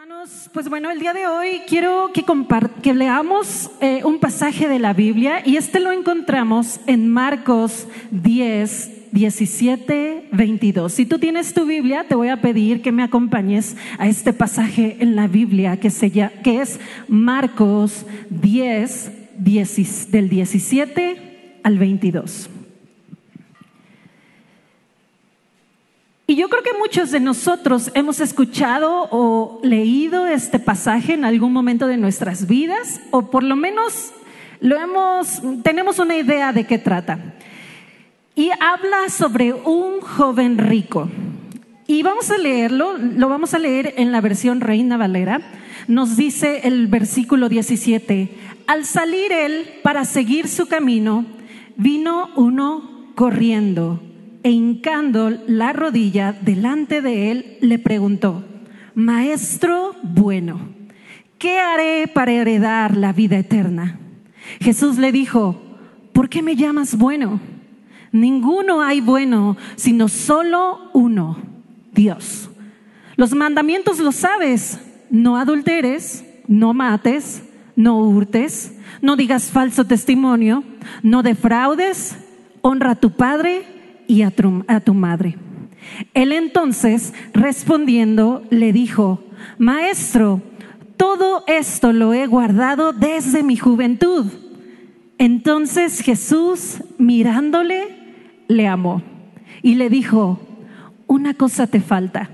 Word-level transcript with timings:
Hermanos, 0.00 0.48
pues 0.52 0.68
bueno, 0.68 0.92
el 0.92 1.00
día 1.00 1.12
de 1.12 1.26
hoy 1.26 1.62
quiero 1.66 2.12
que, 2.14 2.24
que 2.84 2.94
leamos 2.94 3.68
eh, 3.80 4.02
un 4.04 4.20
pasaje 4.20 4.68
de 4.68 4.78
la 4.78 4.92
Biblia 4.92 5.42
y 5.44 5.56
este 5.56 5.80
lo 5.80 5.90
encontramos 5.90 6.78
en 6.86 7.08
Marcos 7.08 7.88
10, 8.12 9.10
17, 9.10 10.28
22. 10.30 10.92
Si 10.92 11.04
tú 11.04 11.18
tienes 11.18 11.52
tu 11.52 11.66
Biblia, 11.66 12.04
te 12.06 12.14
voy 12.14 12.28
a 12.28 12.40
pedir 12.40 12.80
que 12.80 12.92
me 12.92 13.02
acompañes 13.02 13.76
a 13.98 14.06
este 14.06 14.32
pasaje 14.32 14.98
en 15.00 15.16
la 15.16 15.26
Biblia 15.26 15.80
que, 15.80 15.90
que 16.44 16.60
es 16.60 16.78
Marcos 17.08 18.06
10, 18.30 19.10
10 19.38 20.12
del 20.12 20.28
17 20.28 21.60
al 21.64 21.76
22. 21.76 22.50
Y 26.30 26.36
yo 26.36 26.50
creo 26.50 26.62
que 26.62 26.78
muchos 26.78 27.10
de 27.10 27.20
nosotros 27.20 27.90
hemos 27.94 28.20
escuchado 28.20 29.08
o 29.10 29.60
leído 29.62 30.26
este 30.26 30.58
pasaje 30.58 31.14
en 31.14 31.24
algún 31.24 31.54
momento 31.54 31.86
de 31.86 31.96
nuestras 31.96 32.46
vidas, 32.46 33.00
o 33.10 33.30
por 33.30 33.42
lo 33.42 33.56
menos 33.56 34.12
lo 34.60 34.76
hemos, 34.78 35.40
tenemos 35.62 35.98
una 35.98 36.18
idea 36.18 36.52
de 36.52 36.66
qué 36.66 36.76
trata. 36.76 37.18
Y 38.34 38.50
habla 38.60 39.08
sobre 39.08 39.54
un 39.54 40.02
joven 40.02 40.58
rico. 40.58 41.08
Y 41.86 42.02
vamos 42.02 42.30
a 42.30 42.36
leerlo, 42.36 42.98
lo 42.98 43.30
vamos 43.30 43.54
a 43.54 43.58
leer 43.58 43.94
en 43.96 44.12
la 44.12 44.20
versión 44.20 44.60
Reina 44.60 44.98
Valera. 44.98 45.40
Nos 45.86 46.18
dice 46.18 46.60
el 46.64 46.88
versículo 46.88 47.48
17, 47.48 48.28
al 48.66 48.84
salir 48.84 49.32
él 49.32 49.66
para 49.82 50.04
seguir 50.04 50.46
su 50.46 50.66
camino, 50.66 51.24
vino 51.78 52.28
uno 52.36 53.06
corriendo 53.14 54.02
e 54.42 54.50
hincando 54.50 55.30
la 55.46 55.72
rodilla 55.72 56.32
delante 56.32 57.02
de 57.02 57.30
él, 57.30 57.58
le 57.60 57.78
preguntó, 57.78 58.44
Maestro 58.94 59.94
bueno, 60.02 60.60
¿qué 61.38 61.58
haré 61.58 62.08
para 62.08 62.32
heredar 62.32 62.96
la 62.96 63.12
vida 63.12 63.38
eterna? 63.38 63.98
Jesús 64.60 64.98
le 64.98 65.12
dijo, 65.12 65.60
¿por 66.12 66.28
qué 66.28 66.42
me 66.42 66.56
llamas 66.56 66.96
bueno? 66.96 67.40
Ninguno 68.12 68.82
hay 68.82 69.00
bueno, 69.00 69.56
sino 69.76 70.08
solo 70.08 70.90
uno, 70.94 71.38
Dios. 71.92 72.50
Los 73.16 73.34
mandamientos 73.34 73.98
los 73.98 74.16
sabes, 74.16 74.78
no 75.10 75.36
adulteres, 75.36 76.24
no 76.46 76.72
mates, 76.72 77.42
no 77.76 77.98
hurtes, 77.98 78.74
no 79.02 79.16
digas 79.16 79.50
falso 79.50 79.84
testimonio, 79.84 80.64
no 81.02 81.22
defraudes, 81.22 82.16
honra 82.62 82.92
a 82.92 82.96
tu 82.96 83.10
padre 83.10 83.77
y 84.08 84.22
a 84.22 84.30
tu, 84.32 84.94
madre. 84.94 85.36
Él 86.14 86.32
entonces, 86.32 87.14
respondiendo, 87.32 88.42
le 88.50 88.72
dijo, 88.72 89.22
Maestro, 89.58 90.42
todo 90.96 91.44
esto 91.46 91.92
lo 91.92 92.14
he 92.14 92.26
guardado 92.26 92.92
desde 92.92 93.44
mi 93.44 93.56
juventud. 93.56 94.26
Entonces 95.18 96.00
Jesús, 96.00 96.82
mirándole, 96.96 98.44
le 98.48 98.66
amó 98.66 99.02
y 99.62 99.74
le 99.74 99.90
dijo, 99.90 100.40
una 101.06 101.34
cosa 101.34 101.66
te 101.66 101.80
falta, 101.80 102.30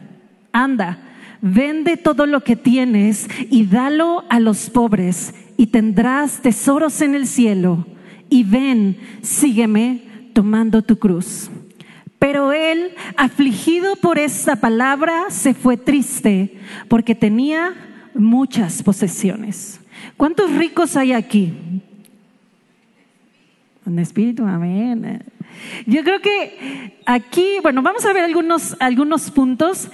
anda, 0.52 0.98
vende 1.42 1.96
todo 1.96 2.26
lo 2.26 2.42
que 2.42 2.56
tienes 2.56 3.28
y 3.50 3.66
dalo 3.66 4.24
a 4.28 4.38
los 4.38 4.70
pobres 4.70 5.34
y 5.56 5.66
tendrás 5.66 6.40
tesoros 6.40 7.00
en 7.00 7.14
el 7.14 7.26
cielo. 7.26 7.86
Y 8.30 8.44
ven, 8.44 8.96
sígueme 9.22 10.30
tomando 10.32 10.82
tu 10.82 10.98
cruz. 10.98 11.50
Pero 12.24 12.54
él, 12.54 12.94
afligido 13.18 13.96
por 13.96 14.18
esta 14.18 14.56
palabra, 14.56 15.26
se 15.28 15.52
fue 15.52 15.76
triste 15.76 16.56
porque 16.88 17.14
tenía 17.14 17.74
muchas 18.14 18.82
posesiones. 18.82 19.78
¿Cuántos 20.16 20.50
ricos 20.52 20.96
hay 20.96 21.12
aquí? 21.12 21.52
Un 23.84 23.98
espíritu, 23.98 24.42
amén. 24.46 25.22
Yo 25.84 26.02
creo 26.02 26.22
que 26.22 26.96
aquí, 27.04 27.58
bueno, 27.62 27.82
vamos 27.82 28.06
a 28.06 28.14
ver 28.14 28.24
algunos, 28.24 28.74
algunos 28.80 29.30
puntos. 29.30 29.90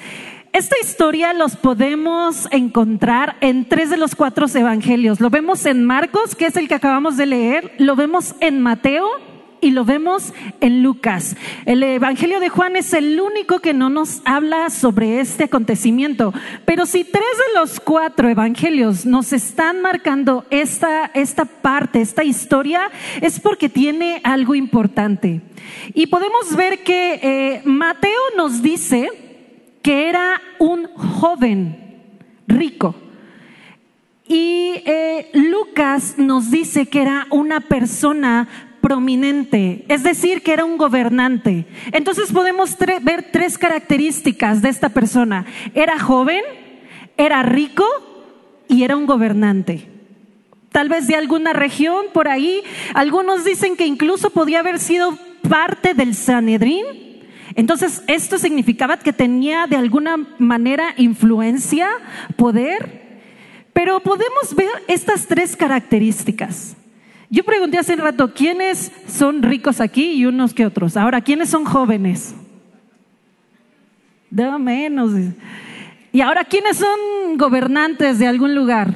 Esta 0.52 0.76
historia 0.80 1.32
los 1.32 1.56
podemos 1.56 2.46
encontrar 2.52 3.38
en 3.40 3.68
tres 3.68 3.90
de 3.90 3.96
los 3.96 4.14
cuatro 4.14 4.46
evangelios. 4.54 5.18
Lo 5.18 5.30
vemos 5.30 5.66
en 5.66 5.84
Marcos, 5.84 6.36
que 6.36 6.46
es 6.46 6.56
el 6.56 6.68
que 6.68 6.76
acabamos 6.76 7.16
de 7.16 7.26
leer, 7.26 7.72
lo 7.78 7.96
vemos 7.96 8.36
en 8.38 8.60
Mateo 8.60 9.29
y 9.60 9.70
lo 9.70 9.84
vemos 9.84 10.32
en 10.60 10.82
Lucas. 10.82 11.36
El 11.66 11.82
Evangelio 11.82 12.40
de 12.40 12.48
Juan 12.48 12.76
es 12.76 12.92
el 12.92 13.20
único 13.20 13.60
que 13.60 13.74
no 13.74 13.90
nos 13.90 14.22
habla 14.24 14.70
sobre 14.70 15.20
este 15.20 15.44
acontecimiento. 15.44 16.32
Pero 16.64 16.86
si 16.86 17.04
tres 17.04 17.22
de 17.22 17.60
los 17.60 17.80
cuatro 17.80 18.28
Evangelios 18.28 19.06
nos 19.06 19.32
están 19.32 19.80
marcando 19.82 20.44
esta, 20.50 21.06
esta 21.14 21.44
parte, 21.44 22.00
esta 22.00 22.24
historia, 22.24 22.90
es 23.20 23.40
porque 23.40 23.68
tiene 23.68 24.20
algo 24.24 24.54
importante. 24.54 25.40
Y 25.94 26.06
podemos 26.06 26.54
ver 26.56 26.82
que 26.82 27.20
eh, 27.22 27.62
Mateo 27.64 28.20
nos 28.36 28.62
dice 28.62 29.08
que 29.82 30.08
era 30.08 30.40
un 30.58 30.86
joven 30.94 31.76
rico. 32.46 32.94
Y 34.26 34.74
eh, 34.84 35.28
Lucas 35.34 36.14
nos 36.16 36.52
dice 36.52 36.86
que 36.86 37.02
era 37.02 37.26
una 37.30 37.60
persona 37.60 38.69
prominente, 38.80 39.84
es 39.88 40.02
decir, 40.02 40.42
que 40.42 40.52
era 40.52 40.64
un 40.64 40.76
gobernante. 40.76 41.66
Entonces 41.92 42.32
podemos 42.32 42.76
ver 43.02 43.28
tres 43.30 43.58
características 43.58 44.62
de 44.62 44.68
esta 44.68 44.88
persona. 44.88 45.46
Era 45.74 45.98
joven, 45.98 46.42
era 47.16 47.42
rico 47.42 47.84
y 48.68 48.82
era 48.82 48.96
un 48.96 49.06
gobernante. 49.06 49.88
Tal 50.72 50.88
vez 50.88 51.06
de 51.06 51.16
alguna 51.16 51.52
región 51.52 52.06
por 52.12 52.28
ahí. 52.28 52.62
Algunos 52.94 53.44
dicen 53.44 53.76
que 53.76 53.86
incluso 53.86 54.30
podía 54.30 54.60
haber 54.60 54.78
sido 54.78 55.18
parte 55.48 55.94
del 55.94 56.14
Sanedrín. 56.14 56.84
Entonces, 57.56 58.02
esto 58.06 58.38
significaba 58.38 58.96
que 58.98 59.12
tenía 59.12 59.66
de 59.66 59.76
alguna 59.76 60.16
manera 60.38 60.94
influencia, 60.96 61.88
poder. 62.36 63.00
Pero 63.72 64.00
podemos 64.00 64.54
ver 64.54 64.70
estas 64.86 65.26
tres 65.26 65.56
características. 65.56 66.76
Yo 67.32 67.44
pregunté 67.44 67.78
hace 67.78 67.94
un 67.94 68.00
rato, 68.00 68.34
¿quiénes 68.34 68.90
son 69.06 69.42
ricos 69.42 69.80
aquí 69.80 70.12
y 70.14 70.26
unos 70.26 70.52
que 70.52 70.66
otros? 70.66 70.96
Ahora, 70.96 71.20
¿quiénes 71.20 71.48
son 71.48 71.64
jóvenes? 71.64 72.34
De 74.30 74.50
menos. 74.58 75.12
Y 76.12 76.20
ahora, 76.22 76.44
¿quiénes 76.44 76.76
son 76.76 77.36
gobernantes 77.36 78.18
de 78.18 78.26
algún 78.26 78.56
lugar? 78.56 78.94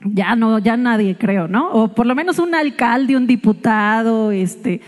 Ya 0.00 0.34
no, 0.34 0.58
ya 0.58 0.78
nadie 0.78 1.16
creo, 1.18 1.46
¿no? 1.46 1.70
O 1.72 1.88
por 1.88 2.06
lo 2.06 2.14
menos 2.14 2.38
un 2.38 2.54
alcalde, 2.54 3.16
un 3.16 3.26
diputado, 3.26 4.30
este, 4.30 4.80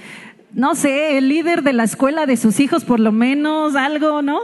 no 0.55 0.75
sé, 0.75 1.19
el 1.19 1.29
líder 1.29 1.63
de 1.63 1.75
la 1.75 1.85
escuela 1.85 2.25
de 2.25 2.39
sus 2.39 2.61
hijos, 2.61 2.85
por 2.85 2.99
lo 2.99 3.13
menos 3.13 3.77
algo, 3.77 4.23
¿no? 4.23 4.39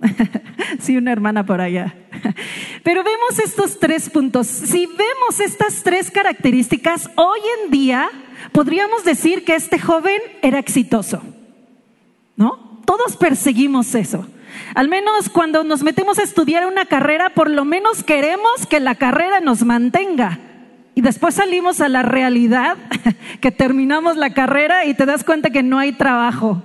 sí, 0.80 0.96
una 0.96 1.12
hermana 1.12 1.46
por 1.46 1.60
allá. 1.60 1.94
Pero 2.82 3.02
vemos 3.04 3.38
estos 3.38 3.78
tres 3.78 4.10
puntos. 4.10 4.46
Si 4.46 4.86
vemos 4.86 5.40
estas 5.40 5.82
tres 5.82 6.10
características, 6.10 7.10
hoy 7.16 7.40
en 7.64 7.70
día 7.70 8.10
podríamos 8.52 9.04
decir 9.04 9.44
que 9.44 9.54
este 9.54 9.78
joven 9.78 10.20
era 10.42 10.58
exitoso. 10.58 11.22
¿No? 12.36 12.82
Todos 12.86 13.16
perseguimos 13.16 13.94
eso. 13.94 14.26
Al 14.74 14.88
menos 14.88 15.28
cuando 15.28 15.64
nos 15.64 15.82
metemos 15.82 16.18
a 16.18 16.22
estudiar 16.22 16.66
una 16.66 16.86
carrera, 16.86 17.30
por 17.30 17.50
lo 17.50 17.64
menos 17.64 18.02
queremos 18.02 18.66
que 18.68 18.80
la 18.80 18.94
carrera 18.94 19.40
nos 19.40 19.64
mantenga. 19.64 20.38
Y 20.94 21.00
después 21.00 21.36
salimos 21.36 21.80
a 21.80 21.88
la 21.88 22.02
realidad, 22.02 22.76
que 23.40 23.52
terminamos 23.52 24.16
la 24.16 24.34
carrera 24.34 24.84
y 24.84 24.94
te 24.94 25.06
das 25.06 25.24
cuenta 25.24 25.50
que 25.50 25.62
no 25.62 25.78
hay 25.78 25.92
trabajo. 25.92 26.62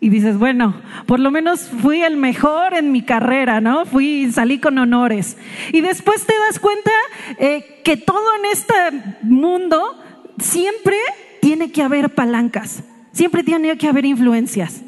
Y 0.00 0.10
dices, 0.10 0.38
bueno, 0.38 0.80
por 1.06 1.18
lo 1.18 1.30
menos 1.30 1.68
fui 1.82 2.02
el 2.02 2.16
mejor 2.16 2.74
en 2.74 2.92
mi 2.92 3.02
carrera, 3.02 3.60
¿no? 3.60 3.84
Fui, 3.84 4.30
salí 4.30 4.58
con 4.58 4.78
honores. 4.78 5.36
Y 5.72 5.80
después 5.80 6.24
te 6.24 6.34
das 6.46 6.60
cuenta 6.60 6.92
eh, 7.38 7.80
que 7.84 7.96
todo 7.96 8.24
en 8.38 8.44
este 8.52 8.74
mundo 9.22 9.98
siempre 10.38 10.96
tiene 11.40 11.72
que 11.72 11.82
haber 11.82 12.10
palancas, 12.10 12.84
siempre 13.12 13.42
tiene 13.42 13.76
que 13.76 13.88
haber 13.88 14.04
influencias. 14.04 14.82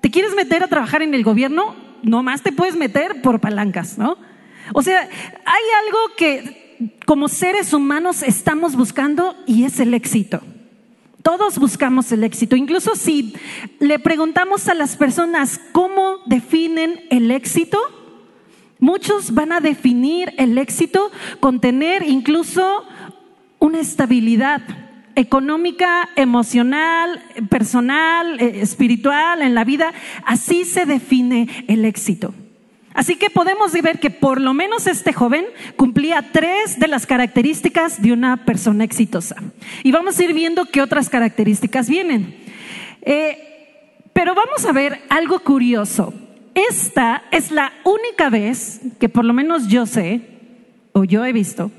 ¿Te 0.00 0.10
quieres 0.10 0.34
meter 0.34 0.62
a 0.62 0.68
trabajar 0.68 1.02
en 1.02 1.14
el 1.14 1.24
gobierno? 1.24 1.74
No 2.02 2.22
más 2.22 2.42
te 2.42 2.52
puedes 2.52 2.76
meter 2.76 3.20
por 3.20 3.40
palancas, 3.40 3.98
¿no? 3.98 4.16
O 4.74 4.82
sea, 4.82 5.00
hay 5.00 5.64
algo 5.86 5.98
que 6.16 6.96
como 7.04 7.28
seres 7.28 7.72
humanos 7.72 8.22
estamos 8.22 8.76
buscando 8.76 9.36
y 9.46 9.64
es 9.64 9.80
el 9.80 9.94
éxito. 9.94 10.40
Todos 11.22 11.58
buscamos 11.58 12.10
el 12.10 12.24
éxito. 12.24 12.56
Incluso 12.56 12.96
si 12.96 13.34
le 13.78 13.98
preguntamos 13.98 14.68
a 14.68 14.74
las 14.74 14.96
personas 14.96 15.60
cómo 15.70 16.18
definen 16.26 17.00
el 17.10 17.30
éxito, 17.30 17.78
muchos 18.80 19.32
van 19.32 19.52
a 19.52 19.60
definir 19.60 20.34
el 20.36 20.58
éxito 20.58 21.12
con 21.38 21.60
tener 21.60 22.02
incluso 22.02 22.84
una 23.60 23.78
estabilidad 23.78 24.62
económica, 25.14 26.08
emocional, 26.16 27.22
personal, 27.48 28.40
eh, 28.40 28.60
espiritual 28.60 29.42
en 29.42 29.54
la 29.54 29.64
vida. 29.64 29.92
Así 30.24 30.64
se 30.64 30.86
define 30.86 31.48
el 31.68 31.84
éxito. 31.84 32.34
Así 32.94 33.16
que 33.16 33.30
podemos 33.30 33.72
ver 33.72 34.00
que 34.00 34.10
por 34.10 34.40
lo 34.40 34.54
menos 34.54 34.86
este 34.86 35.12
joven 35.12 35.46
cumplía 35.76 36.30
tres 36.32 36.78
de 36.78 36.88
las 36.88 37.06
características 37.06 38.02
de 38.02 38.12
una 38.12 38.44
persona 38.44 38.84
exitosa. 38.84 39.36
Y 39.82 39.92
vamos 39.92 40.18
a 40.18 40.24
ir 40.24 40.34
viendo 40.34 40.66
qué 40.66 40.82
otras 40.82 41.08
características 41.08 41.88
vienen. 41.88 42.36
Eh, 43.02 44.08
pero 44.12 44.34
vamos 44.34 44.64
a 44.66 44.72
ver 44.72 45.00
algo 45.08 45.40
curioso. 45.40 46.12
Esta 46.54 47.24
es 47.30 47.50
la 47.50 47.72
única 47.84 48.28
vez 48.28 48.80
que 49.00 49.08
por 49.08 49.24
lo 49.24 49.32
menos 49.32 49.68
yo 49.68 49.86
sé, 49.86 50.20
o 50.92 51.04
yo 51.04 51.24
he 51.24 51.32
visto, 51.32 51.70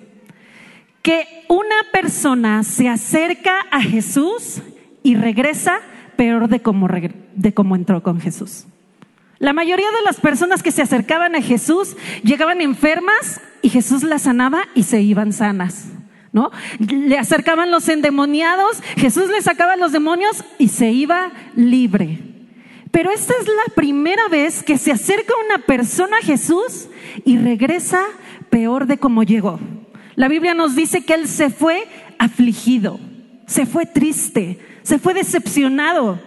que 1.04 1.46
una 1.48 1.76
persona 1.92 2.64
se 2.64 2.90
acerca 2.90 3.60
a 3.70 3.82
Jesús 3.82 4.62
y 5.04 5.16
regresa 5.16 5.80
peor 6.16 6.48
de 6.48 6.62
cómo, 6.62 6.88
de 7.36 7.54
cómo 7.54 7.76
entró 7.76 8.02
con 8.02 8.20
Jesús. 8.20 8.66
La 9.44 9.52
mayoría 9.52 9.92
de 9.92 10.06
las 10.06 10.22
personas 10.22 10.64
que 10.64 10.72
se 10.72 10.82
acercaban 10.82 11.36
a 11.36 11.42
Jesús 11.42 11.98
llegaban 12.24 12.62
enfermas 12.62 13.42
y 13.62 13.68
Jesús 13.68 14.02
las 14.02 14.22
sanaba 14.22 14.62
y 14.74 14.84
se 14.84 15.02
iban 15.02 15.34
sanas. 15.34 15.88
¿No? 16.32 16.50
Le 16.80 17.18
acercaban 17.18 17.70
los 17.70 17.90
endemoniados, 17.90 18.82
Jesús 18.96 19.28
le 19.28 19.42
sacaba 19.42 19.76
los 19.76 19.92
demonios 19.92 20.46
y 20.60 20.70
se 20.70 20.92
iba 20.92 21.34
libre. 21.58 22.20
Pero 22.90 23.12
esta 23.12 23.34
es 23.38 23.46
la 23.46 23.74
primera 23.76 24.30
vez 24.30 24.64
que 24.64 24.78
se 24.78 24.94
acerca 24.94 25.34
una 25.46 25.66
persona 25.66 26.20
a 26.20 26.26
Jesús 26.26 26.88
y 27.26 27.38
regresa 27.38 28.02
peor 28.50 28.86
de 28.86 28.98
como 28.98 29.24
llegó. 29.24 29.60
La 30.16 30.30
Biblia 30.30 30.54
nos 30.54 30.74
dice 30.74 31.04
que 31.04 31.16
él 31.16 31.28
se 31.28 31.50
fue 31.50 31.86
afligido, 32.18 32.98
se 33.46 33.66
fue 33.66 33.86
triste, 33.86 34.58
se 34.84 35.00
fue 35.00 35.14
decepcionado 35.14 36.18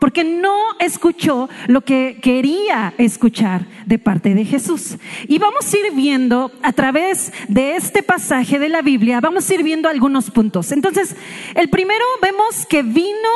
porque 0.00 0.24
no 0.24 0.56
escuchó 0.80 1.48
lo 1.68 1.82
que 1.82 2.18
quería 2.20 2.94
escuchar 2.98 3.66
de 3.86 3.98
parte 3.98 4.34
de 4.34 4.44
Jesús. 4.44 4.96
Y 5.28 5.38
vamos 5.38 5.72
a 5.72 5.76
ir 5.76 5.92
viendo 5.94 6.50
a 6.62 6.72
través 6.72 7.32
de 7.48 7.76
este 7.76 8.02
pasaje 8.02 8.58
de 8.58 8.70
la 8.70 8.82
Biblia, 8.82 9.20
vamos 9.20 9.48
a 9.48 9.54
ir 9.54 9.62
viendo 9.62 9.88
algunos 9.88 10.30
puntos. 10.30 10.72
Entonces, 10.72 11.14
el 11.54 11.68
primero 11.68 12.04
vemos 12.20 12.66
que 12.66 12.82
vino 12.82 13.28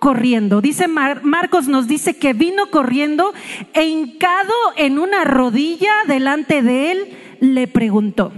corriendo. 0.00 0.62
Dice 0.62 0.88
Marcos 0.88 1.68
nos 1.68 1.86
dice 1.86 2.16
que 2.16 2.32
vino 2.32 2.70
corriendo 2.70 3.34
e 3.74 3.84
hincado 3.84 4.54
en 4.76 4.98
una 4.98 5.24
rodilla 5.24 5.92
delante 6.08 6.62
de 6.62 6.92
él, 6.92 7.18
le 7.40 7.68
preguntó. 7.68 8.32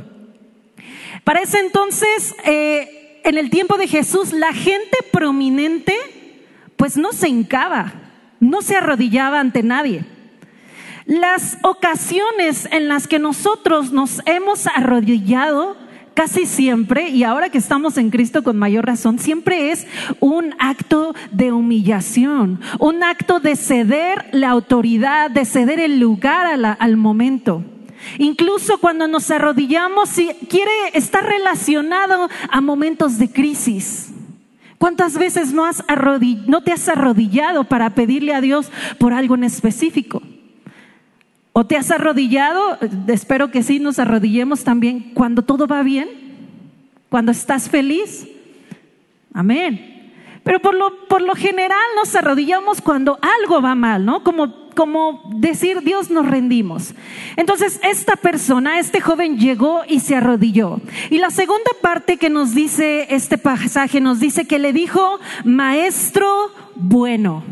Para 1.23 1.43
ese 1.43 1.61
entonces, 1.61 2.35
eh, 2.44 3.20
en 3.23 3.38
el 3.38 3.50
tiempo 3.50 3.79
de 3.79 3.87
Jesús, 3.87 4.32
la 4.32 4.53
gente 4.53 4.99
prominente 5.12 5.94
pues 6.82 6.96
no 6.96 7.12
se 7.12 7.29
hincaba, 7.29 7.93
no 8.40 8.61
se 8.61 8.75
arrodillaba 8.75 9.38
ante 9.38 9.62
nadie. 9.62 10.05
Las 11.06 11.56
ocasiones 11.62 12.67
en 12.73 12.88
las 12.88 13.06
que 13.06 13.20
nosotros 13.20 13.93
nos 13.93 14.20
hemos 14.26 14.67
arrodillado, 14.67 15.76
casi 16.14 16.44
siempre, 16.44 17.11
y 17.11 17.23
ahora 17.23 17.50
que 17.50 17.58
estamos 17.58 17.99
en 17.99 18.11
Cristo 18.11 18.43
con 18.43 18.58
mayor 18.58 18.84
razón, 18.84 19.20
siempre 19.20 19.70
es 19.70 19.87
un 20.19 20.56
acto 20.58 21.14
de 21.31 21.52
humillación, 21.52 22.58
un 22.81 23.05
acto 23.05 23.38
de 23.38 23.55
ceder 23.55 24.26
la 24.32 24.50
autoridad, 24.50 25.31
de 25.31 25.44
ceder 25.44 25.79
el 25.79 26.00
lugar 26.00 26.76
al 26.81 26.96
momento. 26.96 27.62
Incluso 28.19 28.79
cuando 28.79 29.06
nos 29.06 29.31
arrodillamos, 29.31 30.08
si 30.08 30.31
quiere 30.49 30.73
estar 30.94 31.25
relacionado 31.25 32.29
a 32.50 32.61
momentos 32.61 33.19
de 33.19 33.31
crisis. 33.31 34.12
¿Cuántas 34.82 35.17
veces 35.17 35.52
no, 35.52 35.64
has 35.64 35.84
no 36.49 36.64
te 36.64 36.73
has 36.73 36.88
arrodillado 36.88 37.62
para 37.62 37.90
pedirle 37.90 38.34
a 38.34 38.40
Dios 38.40 38.69
por 38.99 39.12
algo 39.12 39.37
en 39.37 39.44
específico? 39.44 40.20
¿O 41.52 41.64
te 41.64 41.76
has 41.76 41.93
arrodillado? 41.93 42.79
Espero 43.06 43.52
que 43.52 43.62
sí 43.62 43.79
nos 43.79 44.00
arrodillemos 44.00 44.64
también 44.64 45.12
cuando 45.14 45.43
todo 45.43 45.69
va 45.69 45.84
bien, 45.84 46.08
cuando 47.11 47.31
estás 47.31 47.70
feliz. 47.70 48.26
Amén. 49.32 50.11
Pero 50.43 50.58
por 50.58 50.75
lo, 50.75 51.06
por 51.06 51.23
lo 51.23 51.37
general 51.37 51.79
nos 51.94 52.17
arrodillamos 52.17 52.81
cuando 52.81 53.20
algo 53.40 53.62
va 53.62 53.76
mal, 53.76 54.05
¿no? 54.05 54.25
Como 54.25 54.62
como 54.75 55.23
decir, 55.35 55.83
Dios 55.83 56.11
nos 56.11 56.27
rendimos. 56.27 56.95
Entonces, 57.37 57.81
esta 57.83 58.17
persona, 58.17 58.79
este 58.79 59.01
joven 59.01 59.39
llegó 59.39 59.83
y 59.89 60.01
se 60.01 60.17
arrodilló. 60.17 60.81
Y 61.11 61.19
la 61.19 61.31
segunda 61.31 61.71
parte 61.81 62.17
que 62.17 62.31
nos 62.31 62.55
dice 62.55 63.07
este 63.11 63.39
pasaje, 63.39 64.01
nos 64.01 64.21
dice 64.21 64.47
que 64.47 64.59
le 64.59 64.73
dijo, 64.73 65.19
maestro 65.45 66.51
bueno. 66.75 67.45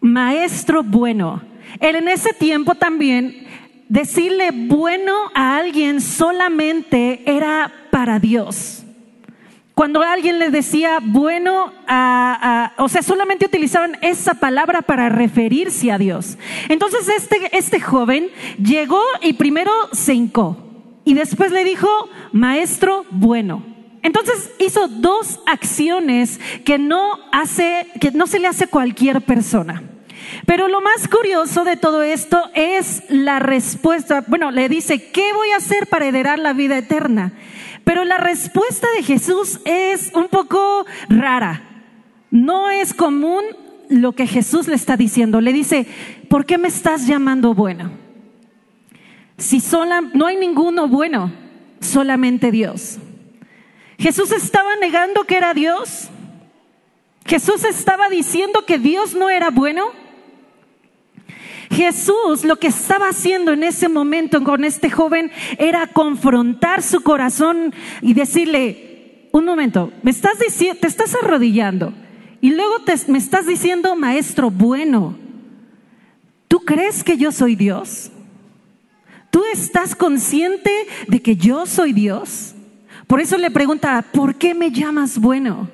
Maestro 0.00 0.82
bueno. 0.82 1.42
Él 1.78 1.96
en 1.96 2.08
ese 2.08 2.32
tiempo 2.32 2.74
también, 2.74 3.46
decirle 3.88 4.50
bueno 4.52 5.14
a 5.34 5.56
alguien 5.56 6.00
solamente 6.00 7.22
era 7.26 7.72
para 7.90 8.18
Dios. 8.18 8.84
Cuando 9.80 10.02
alguien 10.02 10.38
le 10.38 10.50
decía 10.50 10.98
bueno, 11.00 11.72
o 12.76 12.88
sea, 12.90 13.00
solamente 13.02 13.46
utilizaban 13.46 13.96
esa 14.02 14.34
palabra 14.34 14.82
para 14.82 15.08
referirse 15.08 15.90
a 15.90 15.96
Dios. 15.96 16.36
Entonces 16.68 17.08
este, 17.08 17.56
este 17.56 17.80
joven 17.80 18.28
llegó 18.62 19.00
y 19.22 19.32
primero 19.32 19.72
se 19.92 20.12
hincó 20.12 20.58
y 21.06 21.14
después 21.14 21.50
le 21.50 21.64
dijo, 21.64 21.88
maestro 22.30 23.06
bueno. 23.08 23.64
Entonces 24.02 24.50
hizo 24.58 24.86
dos 24.86 25.40
acciones 25.46 26.40
que 26.66 26.78
no 26.78 27.18
hace, 27.32 27.86
que 28.02 28.10
no 28.10 28.26
se 28.26 28.38
le 28.38 28.48
hace 28.48 28.64
a 28.64 28.66
cualquier 28.66 29.22
persona. 29.22 29.82
Pero 30.44 30.68
lo 30.68 30.82
más 30.82 31.08
curioso 31.08 31.64
de 31.64 31.78
todo 31.78 32.02
esto 32.02 32.50
es 32.52 33.02
la 33.08 33.38
respuesta. 33.38 34.24
Bueno, 34.26 34.50
le 34.50 34.68
dice, 34.68 35.10
¿qué 35.10 35.32
voy 35.32 35.48
a 35.52 35.56
hacer 35.56 35.86
para 35.86 36.04
heredar 36.04 36.38
la 36.38 36.52
vida 36.52 36.76
eterna? 36.76 37.32
Pero 37.84 38.04
la 38.04 38.18
respuesta 38.18 38.86
de 38.96 39.02
Jesús 39.02 39.60
es 39.64 40.12
un 40.14 40.28
poco 40.28 40.86
rara. 41.08 41.62
No 42.30 42.70
es 42.70 42.94
común 42.94 43.42
lo 43.88 44.12
que 44.12 44.26
Jesús 44.26 44.68
le 44.68 44.76
está 44.76 44.96
diciendo. 44.96 45.40
Le 45.40 45.52
dice, 45.52 45.86
¿por 46.28 46.46
qué 46.46 46.58
me 46.58 46.68
estás 46.68 47.06
llamando 47.06 47.54
bueno? 47.54 47.90
Si 49.36 49.60
sola, 49.60 50.02
no 50.14 50.26
hay 50.26 50.36
ninguno 50.36 50.86
bueno, 50.86 51.32
solamente 51.80 52.50
Dios. 52.50 52.98
Jesús 53.98 54.32
estaba 54.32 54.76
negando 54.76 55.24
que 55.24 55.36
era 55.36 55.54
Dios. 55.54 56.08
Jesús 57.26 57.64
estaba 57.64 58.08
diciendo 58.08 58.64
que 58.66 58.78
Dios 58.78 59.14
no 59.14 59.28
era 59.28 59.50
bueno. 59.50 59.86
Jesús 61.70 62.44
lo 62.44 62.56
que 62.56 62.66
estaba 62.66 63.08
haciendo 63.08 63.52
en 63.52 63.62
ese 63.62 63.88
momento 63.88 64.42
con 64.42 64.64
este 64.64 64.90
joven 64.90 65.30
era 65.58 65.86
confrontar 65.86 66.82
su 66.82 67.00
corazón 67.02 67.72
y 68.02 68.14
decirle, 68.14 69.28
un 69.32 69.44
momento, 69.44 69.92
me 70.02 70.10
estás 70.10 70.38
diciendo, 70.38 70.80
te 70.80 70.88
estás 70.88 71.14
arrodillando 71.14 71.92
y 72.40 72.50
luego 72.50 72.80
te, 72.80 72.94
me 73.06 73.18
estás 73.18 73.46
diciendo, 73.46 73.94
maestro 73.94 74.50
bueno, 74.50 75.16
¿tú 76.48 76.60
crees 76.60 77.04
que 77.04 77.16
yo 77.16 77.30
soy 77.30 77.54
Dios? 77.54 78.10
¿Tú 79.30 79.42
estás 79.52 79.94
consciente 79.94 80.72
de 81.06 81.22
que 81.22 81.36
yo 81.36 81.66
soy 81.66 81.92
Dios? 81.92 82.54
Por 83.06 83.20
eso 83.20 83.38
le 83.38 83.50
pregunta, 83.50 84.04
¿por 84.12 84.34
qué 84.34 84.54
me 84.54 84.72
llamas 84.72 85.18
bueno? 85.18 85.70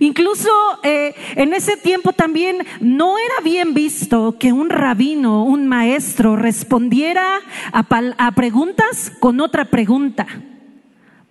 Incluso 0.00 0.50
eh, 0.82 1.14
en 1.34 1.52
ese 1.54 1.76
tiempo 1.76 2.12
también 2.12 2.64
no 2.80 3.18
era 3.18 3.40
bien 3.42 3.74
visto 3.74 4.36
que 4.38 4.52
un 4.52 4.70
rabino, 4.70 5.44
un 5.44 5.66
maestro, 5.66 6.36
respondiera 6.36 7.40
a 7.72 8.32
preguntas 8.32 9.12
con 9.18 9.40
otra 9.40 9.64
pregunta, 9.64 10.26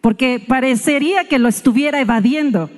porque 0.01 0.43
parecería 0.45 1.25
que 1.25 1.39
lo 1.39 1.47
estuviera 1.47 2.01
evadiendo. 2.01 2.69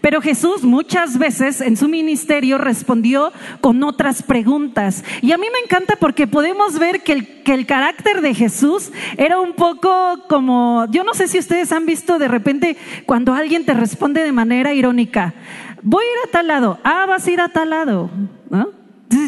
Pero 0.00 0.20
Jesús 0.20 0.64
muchas 0.64 1.18
veces 1.18 1.60
en 1.60 1.76
su 1.76 1.88
ministerio 1.88 2.58
respondió 2.58 3.32
con 3.60 3.82
otras 3.84 4.22
preguntas. 4.22 5.04
Y 5.22 5.32
a 5.32 5.38
mí 5.38 5.46
me 5.52 5.60
encanta 5.60 5.96
porque 5.96 6.26
podemos 6.26 6.78
ver 6.78 7.02
que 7.02 7.12
el, 7.12 7.42
que 7.44 7.54
el 7.54 7.66
carácter 7.66 8.22
de 8.22 8.34
Jesús 8.34 8.90
era 9.16 9.38
un 9.38 9.52
poco 9.52 10.24
como, 10.28 10.86
yo 10.90 11.04
no 11.04 11.14
sé 11.14 11.28
si 11.28 11.38
ustedes 11.38 11.70
han 11.70 11.86
visto 11.86 12.18
de 12.18 12.28
repente 12.28 12.76
cuando 13.06 13.34
alguien 13.34 13.64
te 13.64 13.74
responde 13.74 14.22
de 14.22 14.32
manera 14.32 14.74
irónica, 14.74 15.34
voy 15.82 16.04
a 16.04 16.08
ir 16.08 16.28
a 16.28 16.32
tal 16.32 16.46
lado, 16.48 16.78
ah, 16.82 17.06
vas 17.06 17.26
a 17.26 17.30
ir 17.30 17.40
a 17.40 17.48
tal 17.48 17.70
lado, 17.70 18.10
¿no? 18.50 18.70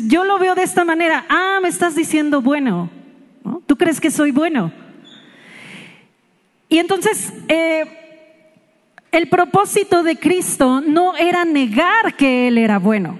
yo 0.08 0.24
lo 0.24 0.38
veo 0.38 0.56
de 0.56 0.64
esta 0.64 0.84
manera, 0.84 1.24
ah, 1.28 1.58
me 1.62 1.68
estás 1.68 1.94
diciendo 1.94 2.42
bueno, 2.42 2.90
¿no? 3.44 3.62
¿Tú 3.66 3.76
crees 3.76 4.00
que 4.00 4.10
soy 4.10 4.32
bueno? 4.32 4.72
Y 6.68 6.78
entonces, 6.78 7.32
eh, 7.48 7.97
el 9.12 9.28
propósito 9.28 10.02
de 10.02 10.16
Cristo 10.16 10.80
no 10.80 11.16
era 11.16 11.44
negar 11.44 12.16
que 12.16 12.48
Él 12.48 12.58
era 12.58 12.78
bueno, 12.78 13.18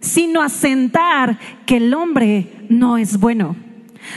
sino 0.00 0.42
asentar 0.42 1.38
que 1.66 1.78
el 1.78 1.94
hombre 1.94 2.66
no 2.68 2.98
es 2.98 3.18
bueno. 3.18 3.56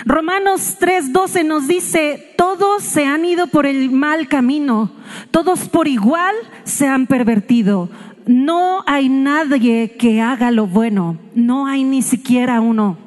Romanos 0.05 0.77
3:12 0.79 1.45
nos 1.45 1.67
dice, 1.67 2.33
todos 2.37 2.83
se 2.83 3.05
han 3.05 3.25
ido 3.25 3.47
por 3.47 3.65
el 3.65 3.89
mal 3.89 4.27
camino, 4.27 4.91
todos 5.31 5.69
por 5.69 5.87
igual 5.87 6.35
se 6.63 6.87
han 6.87 7.07
pervertido. 7.07 7.89
No 8.25 8.83
hay 8.85 9.07
nadie 9.07 9.95
que 9.97 10.21
haga 10.21 10.51
lo 10.51 10.67
bueno, 10.67 11.17
no 11.33 11.65
hay 11.65 11.83
ni 11.83 12.01
siquiera 12.01 12.59
uno. 12.59 12.97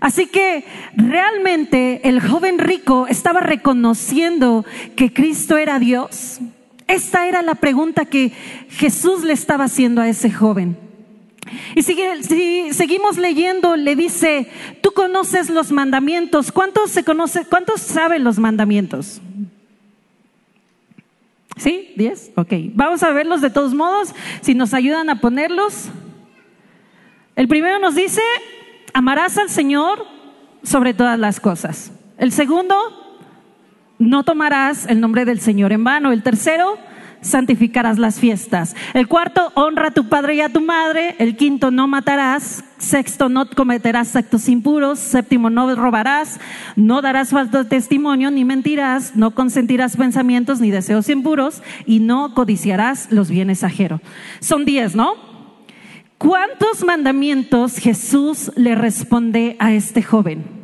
Así 0.00 0.26
que 0.26 0.64
realmente 0.94 2.08
el 2.08 2.20
joven 2.20 2.58
rico 2.58 3.08
estaba 3.08 3.40
reconociendo 3.40 4.64
que 4.94 5.12
Cristo 5.12 5.56
era 5.56 5.80
Dios. 5.80 6.40
Esta 6.88 7.28
era 7.28 7.42
la 7.42 7.54
pregunta 7.54 8.06
que 8.06 8.32
Jesús 8.70 9.22
le 9.22 9.34
estaba 9.34 9.64
haciendo 9.64 10.00
a 10.00 10.08
ese 10.08 10.30
joven. 10.30 10.76
Y 11.74 11.82
si, 11.82 12.72
seguimos 12.72 13.18
leyendo, 13.18 13.76
le 13.76 13.94
dice, 13.94 14.50
tú 14.82 14.92
conoces 14.92 15.50
los 15.50 15.70
mandamientos. 15.70 16.50
¿Cuántos 16.50 16.90
se 16.90 17.04
conoce, 17.04 17.44
cuántos 17.44 17.80
saben 17.80 18.24
los 18.24 18.38
mandamientos? 18.38 19.20
¿Sí? 21.56 21.92
¿Diez? 21.96 22.30
Ok. 22.36 22.52
Vamos 22.74 23.02
a 23.02 23.10
verlos 23.12 23.40
de 23.40 23.50
todos 23.50 23.74
modos, 23.74 24.14
si 24.40 24.54
nos 24.54 24.74
ayudan 24.74 25.10
a 25.10 25.20
ponerlos. 25.20 25.88
El 27.36 27.48
primero 27.48 27.78
nos 27.78 27.94
dice, 27.94 28.22
amarás 28.94 29.36
al 29.38 29.50
Señor 29.50 30.06
sobre 30.62 30.94
todas 30.94 31.18
las 31.18 31.38
cosas. 31.38 31.92
El 32.16 32.32
segundo, 32.32 32.74
no 33.98 34.22
tomarás 34.22 34.86
el 34.86 35.00
nombre 35.00 35.24
del 35.24 35.40
Señor 35.40 35.72
en 35.72 35.84
vano. 35.84 36.12
El 36.12 36.22
tercero, 36.22 36.78
santificarás 37.20 37.98
las 37.98 38.20
fiestas. 38.20 38.76
El 38.94 39.08
cuarto, 39.08 39.52
honra 39.54 39.88
a 39.88 39.90
tu 39.90 40.08
padre 40.08 40.36
y 40.36 40.40
a 40.40 40.48
tu 40.48 40.60
madre. 40.60 41.16
El 41.18 41.36
quinto, 41.36 41.70
no 41.70 41.88
matarás. 41.88 42.64
Sexto, 42.78 43.28
no 43.28 43.48
cometerás 43.50 44.14
actos 44.14 44.48
impuros. 44.48 44.98
Séptimo, 44.98 45.50
no 45.50 45.74
robarás. 45.74 46.38
No 46.76 47.02
darás 47.02 47.30
de 47.50 47.64
testimonio 47.64 48.30
ni 48.30 48.44
mentirás. 48.44 49.16
No 49.16 49.32
consentirás 49.32 49.96
pensamientos 49.96 50.60
ni 50.60 50.70
deseos 50.70 51.08
impuros. 51.08 51.62
Y 51.86 52.00
no 52.00 52.34
codiciarás 52.34 53.10
los 53.10 53.30
bienes 53.30 53.64
ajenos. 53.64 54.00
Son 54.40 54.64
diez, 54.64 54.94
¿no? 54.94 55.14
¿Cuántos 56.18 56.84
mandamientos 56.84 57.78
Jesús 57.78 58.50
le 58.56 58.74
responde 58.74 59.56
a 59.60 59.72
este 59.72 60.02
joven? 60.02 60.57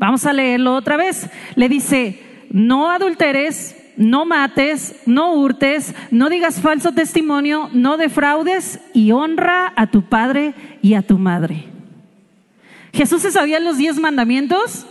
Vamos 0.00 0.24
a 0.24 0.32
leerlo 0.32 0.74
otra 0.76 0.96
vez. 0.96 1.28
Le 1.56 1.68
dice, 1.68 2.18
no 2.48 2.90
adulteres, 2.90 3.76
no 3.98 4.24
mates, 4.24 4.96
no 5.04 5.34
hurtes, 5.34 5.94
no 6.10 6.30
digas 6.30 6.58
falso 6.58 6.92
testimonio, 6.92 7.68
no 7.74 7.98
defraudes 7.98 8.80
y 8.94 9.12
honra 9.12 9.74
a 9.76 9.88
tu 9.88 10.00
padre 10.00 10.54
y 10.80 10.94
a 10.94 11.02
tu 11.02 11.18
madre. 11.18 11.66
¿Jesús 12.94 13.20
se 13.20 13.30
sabía 13.30 13.60
los 13.60 13.76
diez 13.76 13.98
mandamientos? 13.98 14.86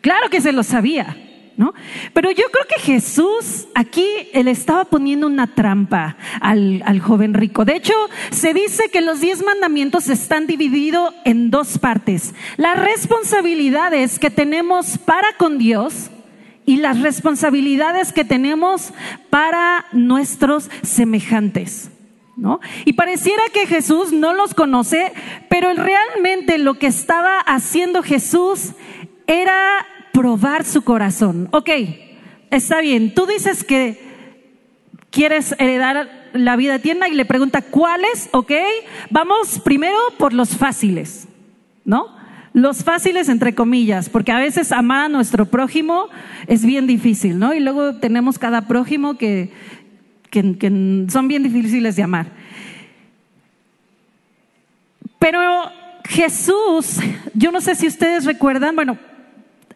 Claro 0.00 0.30
que 0.30 0.40
se 0.40 0.52
los 0.52 0.66
sabía. 0.66 1.14
¿No? 1.56 1.74
Pero 2.14 2.30
yo 2.30 2.44
creo 2.50 2.66
que 2.66 2.80
Jesús 2.80 3.66
aquí 3.74 4.06
le 4.32 4.50
estaba 4.50 4.86
poniendo 4.86 5.26
una 5.26 5.54
trampa 5.54 6.16
al, 6.40 6.82
al, 6.86 6.98
joven 7.00 7.34
rico. 7.34 7.66
De 7.66 7.76
hecho, 7.76 7.92
se 8.30 8.54
dice 8.54 8.84
que 8.90 9.02
los 9.02 9.20
diez 9.20 9.44
mandamientos 9.44 10.08
están 10.08 10.46
divididos 10.46 11.12
en 11.26 11.50
dos 11.50 11.78
partes. 11.78 12.34
Las 12.56 12.78
responsabilidades 12.78 14.18
que 14.18 14.30
tenemos 14.30 14.96
para 14.96 15.36
con 15.36 15.58
Dios 15.58 16.10
y 16.64 16.76
las 16.76 17.00
responsabilidades 17.00 18.12
que 18.12 18.24
tenemos 18.24 18.92
para 19.30 19.86
nuestros 19.92 20.70
semejantes. 20.82 21.90
¿No? 22.34 22.60
Y 22.86 22.94
pareciera 22.94 23.42
que 23.52 23.66
Jesús 23.66 24.10
no 24.10 24.32
los 24.32 24.54
conoce, 24.54 25.12
pero 25.50 25.74
realmente 25.74 26.56
lo 26.56 26.78
que 26.78 26.86
estaba 26.86 27.38
haciendo 27.40 28.02
Jesús 28.02 28.70
era 29.26 29.86
probar 30.12 30.64
su 30.64 30.82
corazón. 30.82 31.48
Ok, 31.52 31.70
está 32.50 32.80
bien, 32.80 33.14
tú 33.14 33.26
dices 33.26 33.64
que 33.64 34.00
quieres 35.10 35.54
heredar 35.58 36.30
la 36.32 36.56
vida 36.56 36.76
eterna 36.76 37.08
y 37.08 37.14
le 37.14 37.24
pregunta 37.24 37.62
cuáles, 37.62 38.28
ok, 38.32 38.52
vamos 39.10 39.60
primero 39.60 39.96
por 40.18 40.32
los 40.32 40.56
fáciles, 40.56 41.28
¿no? 41.84 42.20
Los 42.54 42.84
fáciles, 42.84 43.28
entre 43.28 43.54
comillas, 43.54 44.08
porque 44.08 44.32
a 44.32 44.38
veces 44.38 44.72
amar 44.72 45.06
a 45.06 45.08
nuestro 45.08 45.46
prójimo 45.46 46.08
es 46.46 46.64
bien 46.64 46.86
difícil, 46.86 47.38
¿no? 47.38 47.54
Y 47.54 47.60
luego 47.60 47.96
tenemos 47.96 48.38
cada 48.38 48.66
prójimo 48.68 49.16
que, 49.16 49.50
que, 50.30 51.06
son 51.08 51.28
bien 51.28 51.42
difíciles 51.42 51.96
de 51.96 52.02
amar. 52.02 52.26
Pero 55.18 55.40
Jesús, 56.04 56.98
yo 57.32 57.52
no 57.52 57.60
sé 57.60 57.74
si 57.74 57.86
ustedes 57.86 58.24
recuerdan, 58.26 58.74
bueno, 58.74 58.98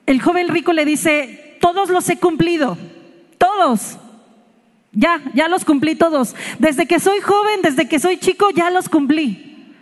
el 0.06 0.22
joven 0.22 0.48
rico 0.48 0.72
le 0.72 0.84
dice, 0.84 1.58
todos 1.60 1.90
los 1.90 2.08
he 2.08 2.18
cumplido, 2.18 2.78
todos. 3.38 3.98
Ya, 4.92 5.20
ya 5.34 5.48
los 5.48 5.64
cumplí 5.64 5.94
todos. 5.94 6.34
Desde 6.58 6.86
que 6.86 6.98
soy 7.00 7.20
joven, 7.20 7.60
desde 7.62 7.86
que 7.86 7.98
soy 7.98 8.16
chico, 8.16 8.48
ya 8.54 8.70
los 8.70 8.88
cumplí. 8.88 9.74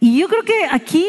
Y 0.00 0.18
yo 0.18 0.28
creo 0.28 0.42
que 0.42 0.66
aquí, 0.70 1.06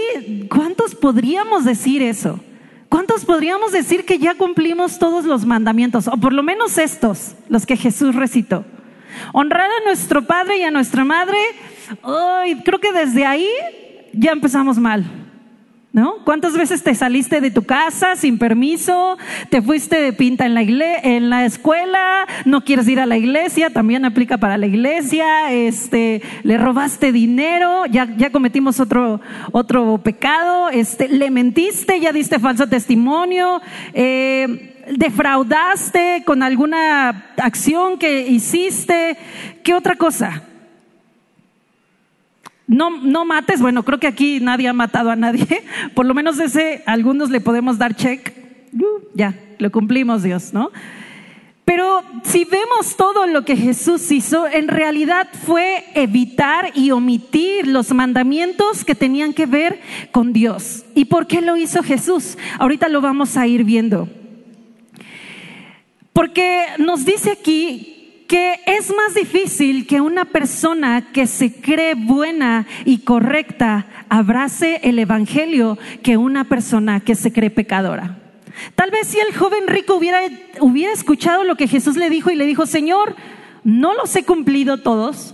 ¿cuántos 0.50 0.96
podríamos 0.96 1.66
decir 1.66 2.02
eso? 2.02 2.40
¿Cuántos 2.88 3.26
podríamos 3.26 3.72
decir 3.72 4.06
que 4.06 4.20
ya 4.20 4.36
cumplimos 4.36 5.00
todos 5.00 5.26
los 5.26 5.46
mandamientos? 5.46 6.08
O 6.08 6.18
por 6.18 6.34
lo 6.34 6.44
menos 6.44 6.78
estos, 6.78 7.36
los 7.50 7.66
que 7.66 7.76
Jesús 7.76 8.16
recitó. 8.16 8.66
Honrar 9.34 9.70
a 9.70 9.86
nuestro 9.86 10.26
padre 10.26 10.58
y 10.60 10.64
a 10.64 10.72
nuestra 10.72 11.04
madre, 11.04 11.38
creo 12.64 12.80
que 12.80 12.92
desde 12.94 13.26
ahí 13.26 13.50
ya 14.14 14.32
empezamos 14.32 14.78
mal. 14.78 15.06
¿No? 15.92 16.18
¿Cuántas 16.24 16.56
veces 16.56 16.84
te 16.84 16.94
saliste 16.94 17.42
de 17.42 17.50
tu 17.50 17.64
casa 17.64 18.16
sin 18.16 18.38
permiso? 18.38 19.18
¿Te 19.50 19.60
fuiste 19.60 20.00
de 20.00 20.14
pinta 20.14 20.46
en 20.46 20.54
la, 20.54 20.62
en 20.62 21.32
la 21.32 21.46
escuela? 21.46 22.28
¿No 22.46 22.64
quieres 22.64 22.88
ir 22.88 23.00
a 23.00 23.08
la 23.08 23.18
iglesia? 23.18 23.72
También 23.72 24.06
aplica 24.06 24.38
para 24.38 24.60
la 24.60 24.68
iglesia. 24.68 25.52
Este, 25.52 26.22
le 26.44 26.60
robaste 26.60 27.12
dinero, 27.12 27.88
ya, 27.88 28.08
ya 28.18 28.30
cometimos 28.30 28.80
otro, 28.80 29.20
otro 29.52 29.98
pecado. 29.98 30.70
Este, 30.70 31.08
le 31.08 31.32
mentiste, 31.32 32.00
ya 32.00 32.12
diste 32.12 32.38
falso 32.38 32.68
testimonio. 32.68 33.60
Eh, 33.94 34.76
defraudaste 34.96 36.22
con 36.24 36.44
alguna 36.44 37.32
acción 37.38 37.98
que 37.98 38.28
hiciste. 38.28 39.18
¿Qué 39.64 39.74
otra 39.74 39.96
cosa? 39.96 40.44
No, 42.70 42.92
no 43.02 43.26
mates, 43.26 43.62
bueno, 43.62 43.84
creo 43.84 44.00
que 44.00 44.06
aquí 44.06 44.40
nadie 44.40 44.68
ha 44.68 44.74
matado 44.74 45.10
a 45.10 45.16
nadie, 45.16 45.64
por 45.96 46.06
lo 46.06 46.14
menos 46.14 46.40
ese, 46.40 46.84
algunos 46.86 47.32
le 47.32 47.42
podemos 47.42 47.80
dar 47.80 47.96
check, 47.96 48.32
ya, 49.16 49.34
lo 49.58 49.72
cumplimos 49.72 50.22
Dios, 50.22 50.54
¿no? 50.54 50.70
Pero 51.66 52.04
si 52.24 52.46
vemos 52.46 52.96
todo 52.96 53.26
lo 53.26 53.44
que 53.44 53.56
Jesús 53.56 54.12
hizo, 54.12 54.48
en 54.48 54.68
realidad 54.68 55.28
fue 55.48 55.84
evitar 55.96 56.72
y 56.76 56.92
omitir 56.92 57.68
los 57.68 57.92
mandamientos 57.92 58.86
que 58.86 58.94
tenían 58.94 59.34
que 59.34 59.48
ver 59.48 59.80
con 60.12 60.32
Dios. 60.32 60.86
¿Y 60.94 61.06
por 61.06 61.26
qué 61.26 61.42
lo 61.42 61.58
hizo 61.58 61.84
Jesús? 61.84 62.38
Ahorita 62.60 62.88
lo 62.88 63.02
vamos 63.02 63.36
a 63.38 63.46
ir 63.46 63.64
viendo. 63.64 64.10
Porque 66.12 66.66
nos 66.80 67.06
dice 67.06 67.32
aquí 67.32 67.89
que 68.30 68.60
es 68.68 68.94
más 68.96 69.16
difícil 69.16 69.88
que 69.88 70.02
una 70.02 70.24
persona 70.24 71.12
que 71.12 71.26
se 71.26 71.52
cree 71.52 71.96
buena 71.96 72.68
y 72.86 73.00
correcta 73.00 73.88
abrace 74.08 74.80
el 74.84 75.00
Evangelio 75.00 75.80
que 76.04 76.16
una 76.16 76.44
persona 76.44 77.00
que 77.00 77.16
se 77.16 77.34
cree 77.34 77.50
pecadora. 77.50 78.20
Tal 78.76 78.92
vez 78.92 79.08
si 79.08 79.20
el 79.20 79.36
joven 79.36 79.66
rico 79.66 79.96
hubiera, 79.96 80.20
hubiera 80.60 80.94
escuchado 80.94 81.44
lo 81.44 81.56
que 81.56 81.68
Jesús 81.68 81.98
le 81.98 82.12
dijo 82.12 82.30
y 82.30 82.36
le 82.36 82.46
dijo, 82.46 82.68
Señor, 82.68 83.16
no 83.64 83.96
los 83.96 84.16
he 84.16 84.24
cumplido 84.24 84.78
todos, 84.78 85.34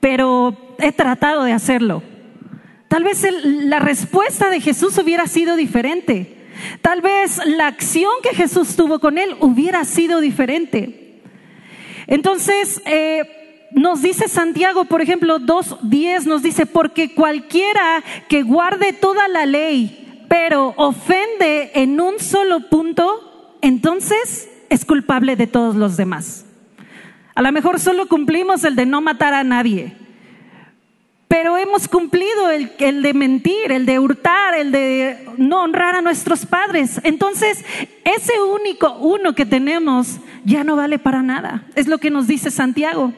pero 0.00 0.76
he 0.78 0.92
tratado 0.92 1.42
de 1.42 1.52
hacerlo. 1.52 2.02
Tal 2.88 3.02
vez 3.02 3.26
la 3.44 3.78
respuesta 3.78 4.50
de 4.50 4.60
Jesús 4.60 4.98
hubiera 4.98 5.26
sido 5.26 5.56
diferente. 5.56 6.36
Tal 6.82 7.00
vez 7.00 7.40
la 7.46 7.66
acción 7.66 8.12
que 8.22 8.36
Jesús 8.36 8.76
tuvo 8.76 8.98
con 8.98 9.16
él 9.16 9.36
hubiera 9.40 9.86
sido 9.86 10.20
diferente. 10.20 11.05
Entonces, 12.06 12.80
eh, 12.86 13.68
nos 13.72 14.02
dice 14.02 14.28
Santiago, 14.28 14.84
por 14.84 15.02
ejemplo, 15.02 15.38
2.10 15.38 16.24
nos 16.24 16.42
dice, 16.42 16.66
porque 16.66 17.14
cualquiera 17.14 18.02
que 18.28 18.42
guarde 18.42 18.92
toda 18.92 19.28
la 19.28 19.46
ley, 19.46 20.24
pero 20.28 20.74
ofende 20.76 21.72
en 21.74 22.00
un 22.00 22.18
solo 22.18 22.68
punto, 22.68 23.58
entonces 23.60 24.48
es 24.70 24.84
culpable 24.84 25.36
de 25.36 25.46
todos 25.46 25.76
los 25.76 25.96
demás. 25.96 26.46
A 27.34 27.42
lo 27.42 27.52
mejor 27.52 27.78
solo 27.80 28.08
cumplimos 28.08 28.64
el 28.64 28.76
de 28.76 28.86
no 28.86 29.00
matar 29.00 29.34
a 29.34 29.44
nadie, 29.44 29.94
pero 31.28 31.56
hemos 31.56 31.88
cumplido 31.88 32.50
el, 32.50 32.72
el, 32.78 33.02
de 33.02 33.12
mentir, 33.12 33.72
el 33.72 33.84
de 33.84 33.98
hurtar, 33.98 34.54
el 34.54 34.70
de 34.70 35.26
no 35.36 35.62
honrar 35.62 35.96
a 35.96 36.00
nuestros 36.00 36.46
padres. 36.46 37.00
Entonces, 37.02 37.64
ese 38.04 38.40
único 38.42 38.96
uno 38.98 39.34
que 39.34 39.44
tenemos 39.44 40.18
ya 40.44 40.62
no 40.62 40.76
vale 40.76 40.98
para 40.98 41.22
nada. 41.22 41.66
Es 41.74 41.88
lo 41.88 41.98
que 41.98 42.10
nos 42.10 42.26
dice 42.26 42.50
Santiago. 42.50 43.12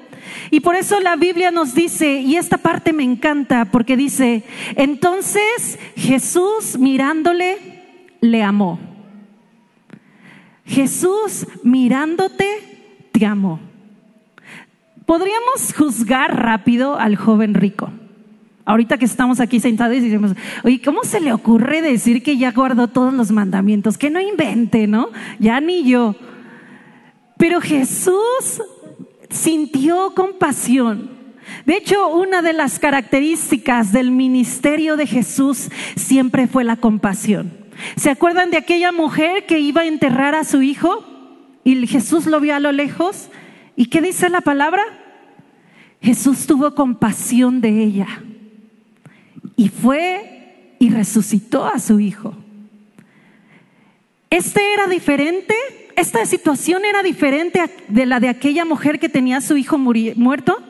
Y 0.50 0.60
por 0.60 0.76
eso 0.76 1.00
la 1.00 1.16
Biblia 1.16 1.50
nos 1.50 1.74
dice, 1.74 2.20
y 2.20 2.36
esta 2.36 2.58
parte 2.58 2.92
me 2.92 3.02
encanta, 3.02 3.66
porque 3.66 3.96
dice, 3.96 4.44
entonces 4.76 5.78
Jesús 5.96 6.78
mirándole, 6.78 7.58
le 8.20 8.42
amó. 8.42 8.78
Jesús 10.64 11.46
mirándote, 11.62 13.06
te 13.12 13.26
amó. 13.26 13.60
Podríamos 15.06 15.72
juzgar 15.74 16.36
rápido 16.36 16.98
al 16.98 17.16
joven 17.16 17.54
rico. 17.54 17.90
Ahorita 18.68 18.98
que 18.98 19.06
estamos 19.06 19.40
aquí 19.40 19.60
sentados 19.60 19.96
y 19.96 20.00
decimos, 20.00 20.32
oye, 20.62 20.82
¿cómo 20.82 21.02
se 21.02 21.20
le 21.20 21.32
ocurre 21.32 21.80
decir 21.80 22.22
que 22.22 22.36
ya 22.36 22.52
guardó 22.52 22.86
todos 22.86 23.14
los 23.14 23.30
mandamientos? 23.30 23.96
Que 23.96 24.10
no 24.10 24.20
invente, 24.20 24.86
¿no? 24.86 25.08
Ya 25.38 25.58
ni 25.58 25.84
yo. 25.84 26.14
Pero 27.38 27.62
Jesús 27.62 28.60
sintió 29.30 30.12
compasión. 30.14 31.08
De 31.64 31.78
hecho, 31.78 32.08
una 32.08 32.42
de 32.42 32.52
las 32.52 32.78
características 32.78 33.90
del 33.90 34.10
ministerio 34.10 34.98
de 34.98 35.06
Jesús 35.06 35.70
siempre 35.96 36.46
fue 36.46 36.62
la 36.62 36.76
compasión. 36.76 37.50
¿Se 37.96 38.10
acuerdan 38.10 38.50
de 38.50 38.58
aquella 38.58 38.92
mujer 38.92 39.46
que 39.46 39.60
iba 39.60 39.80
a 39.80 39.86
enterrar 39.86 40.34
a 40.34 40.44
su 40.44 40.60
hijo 40.60 41.06
y 41.64 41.86
Jesús 41.86 42.26
lo 42.26 42.38
vio 42.38 42.54
a 42.54 42.60
lo 42.60 42.72
lejos? 42.72 43.30
¿Y 43.76 43.86
qué 43.86 44.02
dice 44.02 44.28
la 44.28 44.42
palabra? 44.42 44.82
Jesús 46.02 46.46
tuvo 46.46 46.74
compasión 46.74 47.62
de 47.62 47.82
ella 47.82 48.08
y 49.56 49.68
fue 49.68 50.74
y 50.78 50.90
resucitó 50.90 51.66
a 51.66 51.78
su 51.78 52.00
hijo. 52.00 52.34
Este 54.30 54.60
era 54.74 54.86
diferente, 54.86 55.54
esta 55.96 56.24
situación 56.26 56.84
era 56.84 57.02
diferente 57.02 57.62
de 57.88 58.06
la 58.06 58.20
de 58.20 58.28
aquella 58.28 58.64
mujer 58.64 58.98
que 58.98 59.08
tenía 59.08 59.38
a 59.38 59.40
su 59.40 59.56
hijo 59.56 59.78
muerto. 59.78 60.62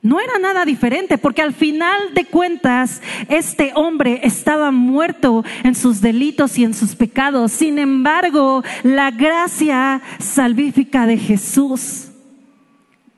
No 0.00 0.20
era 0.20 0.38
nada 0.38 0.66
diferente, 0.66 1.16
porque 1.16 1.40
al 1.40 1.54
final 1.54 1.96
de 2.12 2.26
cuentas 2.26 3.00
este 3.28 3.72
hombre 3.74 4.20
estaba 4.22 4.70
muerto 4.70 5.44
en 5.62 5.74
sus 5.74 6.02
delitos 6.02 6.58
y 6.58 6.64
en 6.64 6.74
sus 6.74 6.94
pecados. 6.94 7.52
Sin 7.52 7.78
embargo, 7.78 8.62
la 8.82 9.10
gracia 9.10 10.02
salvífica 10.18 11.06
de 11.06 11.16
Jesús 11.16 12.08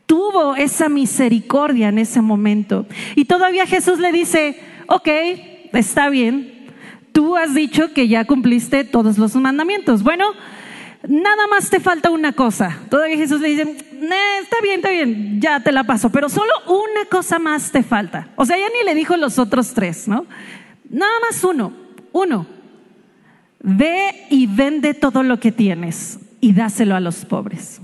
tuvo 0.06 0.54
esa 0.56 0.88
misericordia 0.88 1.88
en 1.88 1.98
ese 1.98 2.20
momento. 2.22 2.86
Y 3.14 3.26
todavía 3.26 3.66
Jesús 3.66 3.98
le 3.98 4.12
dice, 4.12 4.58
ok, 4.86 5.08
está 5.72 6.08
bien, 6.08 6.66
tú 7.12 7.36
has 7.36 7.54
dicho 7.54 7.92
que 7.92 8.08
ya 8.08 8.25
cumpliste 8.25 8.84
todos 8.84 9.18
los 9.18 9.34
mandamientos. 9.36 10.02
Bueno, 10.02 10.32
nada 11.06 11.46
más 11.48 11.70
te 11.70 11.80
falta 11.80 12.10
una 12.10 12.32
cosa. 12.32 12.78
Todavía 12.88 13.16
Jesús 13.16 13.40
le 13.40 13.48
dice, 13.48 13.62
está 13.62 14.56
bien, 14.62 14.76
está 14.76 14.90
bien, 14.90 15.40
ya 15.40 15.60
te 15.60 15.72
la 15.72 15.84
paso, 15.84 16.10
pero 16.10 16.28
solo 16.28 16.52
una 16.68 17.04
cosa 17.10 17.38
más 17.38 17.72
te 17.72 17.82
falta. 17.82 18.28
O 18.36 18.44
sea, 18.44 18.56
ya 18.56 18.66
ni 18.68 18.84
le 18.84 18.94
dijo 18.94 19.16
los 19.16 19.38
otros 19.38 19.75
tres, 19.75 20.08
¿no? 20.08 20.26
Nada 20.88 21.12
más 21.28 21.42
uno, 21.42 21.72
uno. 22.12 22.46
Ve 23.60 24.26
y 24.30 24.46
vende 24.46 24.94
todo 24.94 25.22
lo 25.22 25.40
que 25.40 25.50
tienes 25.50 26.20
y 26.40 26.52
dáselo 26.52 26.94
a 26.94 27.00
los 27.00 27.25
pobres. 27.25 27.80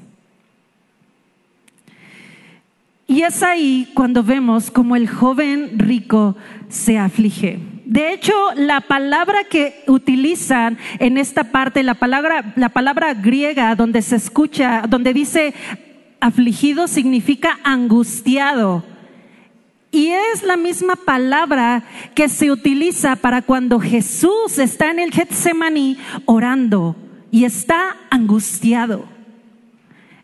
Y 3.13 3.25
es 3.25 3.43
ahí 3.43 3.91
cuando 3.93 4.23
vemos 4.23 4.71
como 4.71 4.97
el 4.97 5.07
joven 5.07 5.79
rico 5.79 6.35
se 6.71 6.99
aflige. 6.99 7.59
De 7.85 8.11
hecho, 8.11 8.33
la 8.57 8.81
palabra 8.81 9.45
que 9.45 9.85
utilizan 9.87 10.79
en 10.99 11.19
esta 11.19 11.45
parte, 11.45 11.83
la 11.83 11.93
palabra, 11.93 12.55
la 12.57 12.71
palabra 12.71 13.13
griega 13.13 13.75
donde 13.75 14.01
se 14.01 14.17
escucha, 14.17 14.85
donde 14.89 15.13
dice 15.13 15.53
afligido 16.21 16.89
significa 16.89 17.59
angustiado. 17.65 18.83
Y 19.91 20.09
es 20.09 20.43
la 20.43 20.57
misma 20.57 20.97
palabra 20.97 21.83
que 22.15 22.31
se 22.31 22.51
utiliza 22.51 23.17
para 23.17 23.43
cuando 23.43 23.79
Jesús 23.79 24.59
está 24.59 24.91
en 24.91 25.01
el 25.01 25.13
Getsemaní 25.13 25.99
orando 26.25 26.97
y 27.31 27.45
está 27.45 27.95
angustiado. 28.09 29.05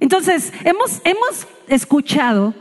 Entonces, 0.00 0.54
hemos, 0.64 1.02
hemos 1.04 1.46
escuchado 1.68 2.54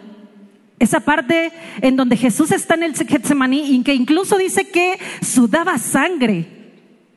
esa 0.80 1.00
parte 1.00 1.52
en 1.82 1.96
donde 1.96 2.18
Jesús 2.18 2.52
está 2.52 2.76
en 2.76 2.84
el 2.84 2.96
Getsemaní 2.96 3.76
y 3.76 3.84
que 3.84 3.96
incluso 3.96 4.38
dice 4.38 4.70
que 4.70 5.00
sudaba 5.22 5.80
sangre, 5.80 6.46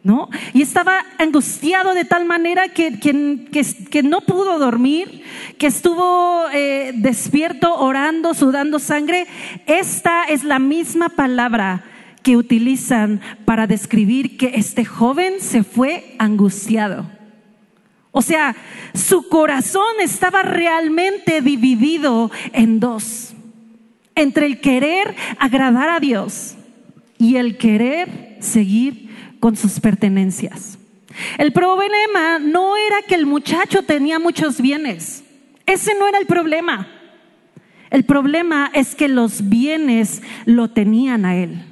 ¿no? 0.02 0.30
Y 0.54 0.62
estaba 0.62 1.04
angustiado 1.18 1.92
de 1.92 2.06
tal 2.06 2.24
manera 2.24 2.68
que, 2.68 2.98
que, 2.98 4.02
no 4.02 4.22
pudo 4.22 4.58
dormir, 4.58 5.22
que 5.58 5.66
estuvo 5.66 6.46
eh, 6.52 6.92
despierto, 6.94 7.74
orando, 7.74 8.32
sudando 8.32 8.78
sangre. 8.78 9.26
Esta 9.66 10.24
es 10.24 10.42
la 10.42 10.58
misma 10.58 11.10
palabra 11.10 11.84
que 12.22 12.38
utilizan 12.38 13.20
para 13.44 13.66
describir 13.66 14.38
que 14.38 14.52
este 14.54 14.86
joven 14.86 15.34
se 15.40 15.64
fue 15.64 16.14
angustiado. 16.18 17.06
O 18.10 18.22
sea, 18.22 18.56
su 18.94 19.28
corazón 19.28 20.00
estaba 20.00 20.42
realmente 20.42 21.42
dividido 21.42 22.30
en 22.52 22.80
dos 22.80 23.34
entre 24.20 24.44
el 24.46 24.60
querer 24.60 25.14
agradar 25.38 25.88
a 25.88 25.98
Dios 25.98 26.54
y 27.18 27.36
el 27.36 27.56
querer 27.56 28.36
seguir 28.40 29.08
con 29.40 29.56
sus 29.56 29.80
pertenencias. 29.80 30.78
El 31.38 31.52
problema 31.52 32.38
no 32.38 32.76
era 32.76 33.02
que 33.02 33.14
el 33.14 33.26
muchacho 33.26 33.82
tenía 33.82 34.18
muchos 34.18 34.60
bienes. 34.60 35.24
Ese 35.64 35.92
no 35.98 36.06
era 36.06 36.18
el 36.18 36.26
problema. 36.26 36.86
El 37.90 38.04
problema 38.04 38.70
es 38.74 38.94
que 38.94 39.08
los 39.08 39.48
bienes 39.48 40.22
lo 40.44 40.68
tenían 40.68 41.24
a 41.24 41.36
él. 41.36 41.64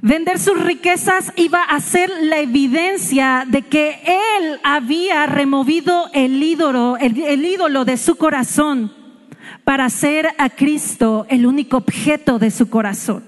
Vender 0.00 0.38
sus 0.38 0.62
riquezas 0.62 1.32
iba 1.34 1.62
a 1.62 1.80
ser 1.80 2.10
la 2.20 2.38
evidencia 2.38 3.44
de 3.48 3.62
que 3.62 4.02
él 4.04 4.60
había 4.62 5.24
removido 5.24 6.10
el 6.12 6.42
ídolo, 6.42 6.98
el, 6.98 7.18
el 7.22 7.44
ídolo 7.44 7.86
de 7.86 7.96
su 7.96 8.16
corazón 8.16 9.03
para 9.64 9.86
hacer 9.86 10.28
a 10.38 10.50
Cristo 10.50 11.26
el 11.28 11.46
único 11.46 11.76
objeto 11.76 12.38
de 12.38 12.50
su 12.50 12.68
corazón, 12.68 13.24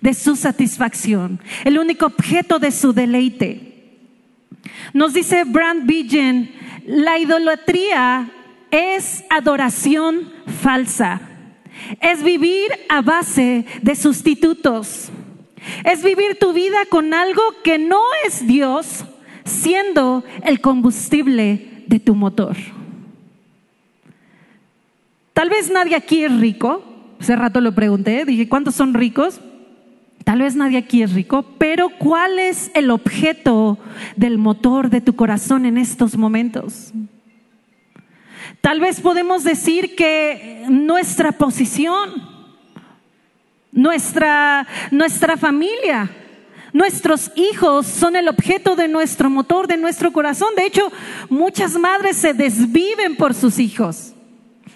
de 0.00 0.14
su 0.14 0.36
satisfacción, 0.36 1.40
el 1.64 1.78
único 1.78 2.06
objeto 2.06 2.58
de 2.58 2.70
su 2.70 2.92
deleite. 2.92 3.72
Nos 4.92 5.12
dice 5.12 5.44
Brand 5.44 5.86
Vigen, 5.86 6.52
la 6.86 7.18
idolatría 7.18 8.30
es 8.70 9.24
adoración 9.30 10.32
falsa, 10.62 11.20
es 12.00 12.22
vivir 12.22 12.70
a 12.88 13.02
base 13.02 13.64
de 13.82 13.94
sustitutos, 13.94 15.10
es 15.84 16.02
vivir 16.02 16.38
tu 16.38 16.52
vida 16.52 16.78
con 16.88 17.14
algo 17.14 17.42
que 17.62 17.78
no 17.78 18.00
es 18.26 18.46
Dios, 18.46 19.04
siendo 19.44 20.24
el 20.44 20.60
combustible 20.60 21.84
de 21.86 22.00
tu 22.00 22.14
motor. 22.14 22.56
Tal 25.32 25.48
vez 25.48 25.70
nadie 25.70 25.96
aquí 25.96 26.24
es 26.24 26.38
rico. 26.38 26.84
Hace 27.20 27.36
rato 27.36 27.60
lo 27.60 27.74
pregunté, 27.74 28.24
dije, 28.24 28.48
¿cuántos 28.48 28.74
son 28.74 28.94
ricos? 28.94 29.40
Tal 30.24 30.40
vez 30.40 30.54
nadie 30.54 30.78
aquí 30.78 31.02
es 31.02 31.12
rico, 31.12 31.44
pero 31.58 31.88
¿cuál 31.98 32.38
es 32.38 32.70
el 32.74 32.90
objeto 32.90 33.78
del 34.16 34.38
motor 34.38 34.90
de 34.90 35.00
tu 35.00 35.16
corazón 35.16 35.66
en 35.66 35.78
estos 35.78 36.16
momentos? 36.16 36.92
Tal 38.60 38.80
vez 38.80 39.00
podemos 39.00 39.42
decir 39.42 39.96
que 39.96 40.64
nuestra 40.68 41.32
posición, 41.32 42.10
nuestra, 43.72 44.66
nuestra 44.90 45.36
familia, 45.36 46.10
nuestros 46.72 47.32
hijos 47.34 47.86
son 47.86 48.14
el 48.16 48.28
objeto 48.28 48.76
de 48.76 48.88
nuestro 48.88 49.28
motor, 49.28 49.66
de 49.66 49.76
nuestro 49.76 50.12
corazón. 50.12 50.48
De 50.56 50.66
hecho, 50.66 50.92
muchas 51.28 51.76
madres 51.76 52.16
se 52.16 52.32
desviven 52.34 53.16
por 53.16 53.34
sus 53.34 53.58
hijos 53.58 54.11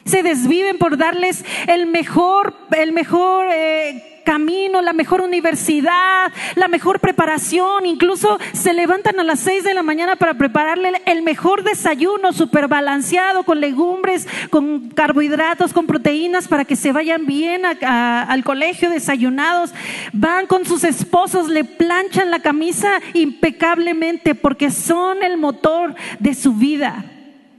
se 0.07 0.23
desviven 0.23 0.79
por 0.79 0.97
darles 0.97 1.45
el 1.67 1.87
mejor, 1.87 2.55
el 2.73 2.93
mejor 2.93 3.49
eh, 3.51 4.17
camino, 4.27 4.83
la 4.83 4.93
mejor 4.93 5.21
universidad, 5.21 6.33
la 6.57 6.69
mejor 6.69 6.99
preparación. 7.01 7.87
Incluso 7.87 8.39
se 8.53 8.73
levantan 8.73 9.21
a 9.21 9.25
las 9.25 9.41
seis 9.41 9.63
de 9.63 9.73
la 9.73 9.85
mañana 9.85 10.17
para 10.17 10.35
prepararle 10.35 11.01
el 11.07 11.23
mejor 11.23 11.63
desayuno, 11.63 12.33
súper 12.33 12.67
balanceado, 12.67 13.45
con 13.45 13.61
legumbres, 13.61 14.27
con 14.51 14.91
carbohidratos, 14.91 15.73
con 15.73 15.87
proteínas, 15.87 16.49
para 16.49 16.65
que 16.65 16.77
se 16.77 16.93
vayan 16.93 17.25
bien 17.27 17.63
al 17.65 18.45
colegio 18.45 18.91
desayunados. 18.91 19.73
Van 20.13 20.47
con 20.47 20.67
sus 20.67 20.83
esposos, 20.83 21.49
le 21.49 21.65
planchan 21.65 22.31
la 22.31 22.41
camisa 22.41 23.01
impecablemente 23.15 24.35
porque 24.35 24.71
son 24.71 25.23
el 25.23 25.37
motor 25.37 25.95
de 26.19 26.35
su 26.35 26.55
vida. 26.55 27.05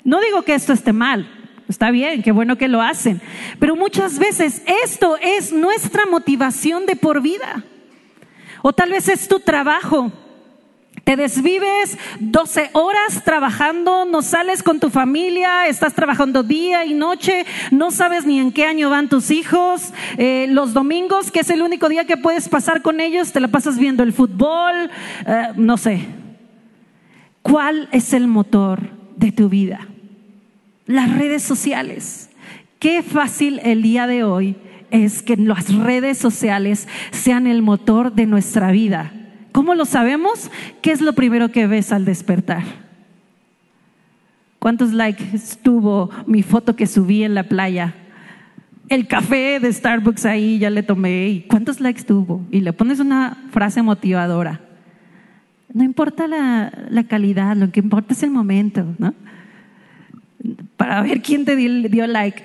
No 0.04 0.20
digo 0.22 0.42
que 0.44 0.54
esto 0.54 0.74
esté 0.74 0.92
mal. 0.92 1.37
Está 1.68 1.92
bien, 1.92 2.24
qué 2.24 2.32
bueno 2.32 2.58
que 2.58 2.68
lo 2.68 2.82
hacen. 2.82 3.22
Pero 3.60 3.76
muchas 3.76 4.20
veces 4.20 4.62
esto 4.84 5.18
es 5.22 5.52
nuestra 5.52 6.06
motivación 6.06 6.86
de 6.86 6.96
por 6.96 7.22
vida. 7.22 7.64
O 8.62 8.74
tal 8.74 8.92
vez 8.92 9.10
es 9.10 9.28
tu 9.28 9.40
trabajo. 9.40 10.12
Te 11.04 11.16
desvives 11.16 11.98
12 12.20 12.72
horas 12.74 13.24
trabajando, 13.24 14.04
no 14.04 14.22
sales 14.22 14.62
con 14.62 14.82
tu 14.82 14.90
familia, 14.90 15.68
estás 15.68 15.94
trabajando 15.94 16.44
día 16.44 16.84
y 16.84 16.94
noche, 16.94 17.46
no 17.72 17.92
sabes 17.92 18.26
ni 18.26 18.40
en 18.40 18.52
qué 18.52 18.66
año 18.66 18.90
van 18.90 19.08
tus 19.08 19.32
hijos. 19.32 19.94
Eh, 20.18 20.48
los 20.50 20.74
domingos, 20.74 21.32
que 21.32 21.40
es 21.42 21.50
el 21.50 21.62
único 21.62 21.88
día 21.88 22.06
que 22.06 22.18
puedes 22.18 22.50
pasar 22.50 22.82
con 22.82 23.00
ellos, 23.00 23.32
te 23.32 23.40
la 23.40 23.48
pasas 23.48 23.78
viendo 23.78 24.04
el 24.04 24.12
fútbol, 24.12 24.90
eh, 25.26 25.48
no 25.56 25.78
sé. 25.78 26.08
¿Cuál 27.42 27.88
es 27.94 28.12
el 28.12 28.28
motor 28.28 28.90
de 29.16 29.32
tu 29.32 29.48
vida? 29.48 29.88
Las 30.88 31.16
redes 31.16 31.44
sociales. 31.44 32.30
Qué 32.80 33.04
fácil 33.04 33.60
el 33.64 33.82
día 33.82 34.08
de 34.08 34.24
hoy 34.24 34.56
es 34.90 35.22
que 35.22 35.38
las 35.38 35.74
redes 35.76 36.18
sociales 36.18 36.88
sean 37.12 37.46
el 37.46 37.62
motor 37.62 38.14
de 38.14 38.26
nuestra 38.26 38.72
vida. 38.72 39.12
¿Cómo 39.52 39.76
lo 39.76 39.86
sabemos? 39.86 40.50
¿Qué 40.82 40.92
es 40.92 41.02
lo 41.02 41.14
primero 41.14 41.50
que 41.50 41.68
ves 41.68 41.92
al 41.92 42.06
despertar? 42.06 42.64
¿Cuántos 44.60 44.94
likes 44.94 45.40
tuvo 45.62 46.10
mi 46.26 46.44
foto 46.44 46.76
que 46.76 46.88
subí 46.88 47.24
en 47.24 47.36
la 47.36 47.44
playa? 47.44 47.96
El 48.90 49.08
café 49.08 49.60
de 49.60 49.72
Starbucks 49.72 50.26
ahí 50.26 50.60
ya 50.60 50.70
le 50.70 50.84
tomé. 50.84 51.28
¿Y 51.28 51.42
cuántos 51.42 51.80
likes 51.80 52.04
tuvo? 52.04 52.46
Y 52.52 52.62
le 52.62 52.74
pones 52.74 53.00
una 53.00 53.38
frase 53.52 53.82
motivadora. 53.82 54.62
No 55.74 55.84
importa 55.84 56.28
la, 56.28 57.04
calidad, 57.08 57.56
lo 57.56 57.72
que 57.72 57.82
importa 57.82 58.14
es 58.14 58.24
el 58.24 58.32
momento, 58.32 58.96
¿no? 58.98 59.14
Para 60.76 61.02
ver 61.02 61.22
quién 61.22 61.46
te 61.46 61.56
dio 61.56 62.08
like. 62.08 62.44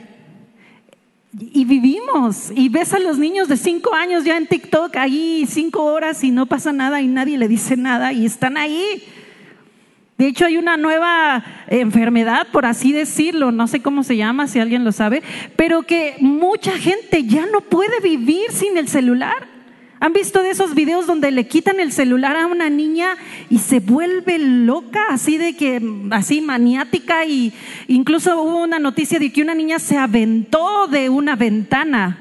Y 1.38 1.64
vivimos, 1.64 2.52
y 2.54 2.68
ves 2.68 2.92
a 2.92 2.98
los 2.98 3.18
niños 3.18 3.48
de 3.48 3.56
cinco 3.56 3.94
años 3.94 4.24
ya 4.24 4.36
en 4.36 4.46
TikTok 4.46 4.94
ahí 4.96 5.46
cinco 5.48 5.82
horas 5.84 6.22
y 6.24 6.30
no 6.30 6.44
pasa 6.44 6.72
nada 6.72 7.00
y 7.00 7.06
nadie 7.06 7.38
le 7.38 7.48
dice 7.48 7.74
nada 7.76 8.12
y 8.12 8.26
están 8.26 8.58
ahí. 8.58 9.02
De 10.18 10.26
hecho, 10.26 10.44
hay 10.44 10.58
una 10.58 10.76
nueva 10.76 11.42
enfermedad, 11.68 12.46
por 12.52 12.66
así 12.66 12.92
decirlo, 12.92 13.50
no 13.50 13.66
sé 13.66 13.80
cómo 13.80 14.04
se 14.04 14.16
llama, 14.16 14.46
si 14.46 14.60
alguien 14.60 14.84
lo 14.84 14.92
sabe, 14.92 15.22
pero 15.56 15.82
que 15.82 16.16
mucha 16.20 16.78
gente 16.78 17.24
ya 17.24 17.46
no 17.46 17.62
puede 17.62 17.98
vivir 18.00 18.50
sin 18.50 18.76
el 18.76 18.88
celular. 18.88 19.51
¿Han 20.02 20.12
visto 20.12 20.42
de 20.42 20.50
esos 20.50 20.74
videos 20.74 21.06
donde 21.06 21.30
le 21.30 21.46
quitan 21.46 21.78
el 21.78 21.92
celular 21.92 22.34
a 22.36 22.48
una 22.48 22.68
niña 22.68 23.14
y 23.48 23.58
se 23.58 23.78
vuelve 23.78 24.36
loca, 24.36 25.00
así 25.10 25.38
de 25.38 25.54
que, 25.54 25.80
así 26.10 26.40
maniática? 26.40 27.24
Y 27.24 27.52
incluso 27.86 28.42
hubo 28.42 28.64
una 28.64 28.80
noticia 28.80 29.20
de 29.20 29.32
que 29.32 29.42
una 29.42 29.54
niña 29.54 29.78
se 29.78 29.96
aventó 29.96 30.88
de 30.88 31.08
una 31.08 31.36
ventana 31.36 32.18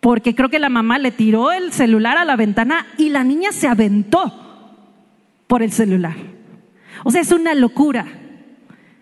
porque 0.00 0.34
creo 0.34 0.48
que 0.48 0.58
la 0.58 0.70
mamá 0.70 0.98
le 0.98 1.10
tiró 1.10 1.52
el 1.52 1.70
celular 1.70 2.16
a 2.16 2.24
la 2.24 2.36
ventana 2.36 2.86
y 2.96 3.10
la 3.10 3.24
niña 3.24 3.52
se 3.52 3.68
aventó 3.68 4.32
por 5.46 5.62
el 5.62 5.70
celular. 5.70 6.16
O 7.04 7.10
sea, 7.10 7.20
es 7.20 7.30
una 7.30 7.54
locura. 7.54 8.06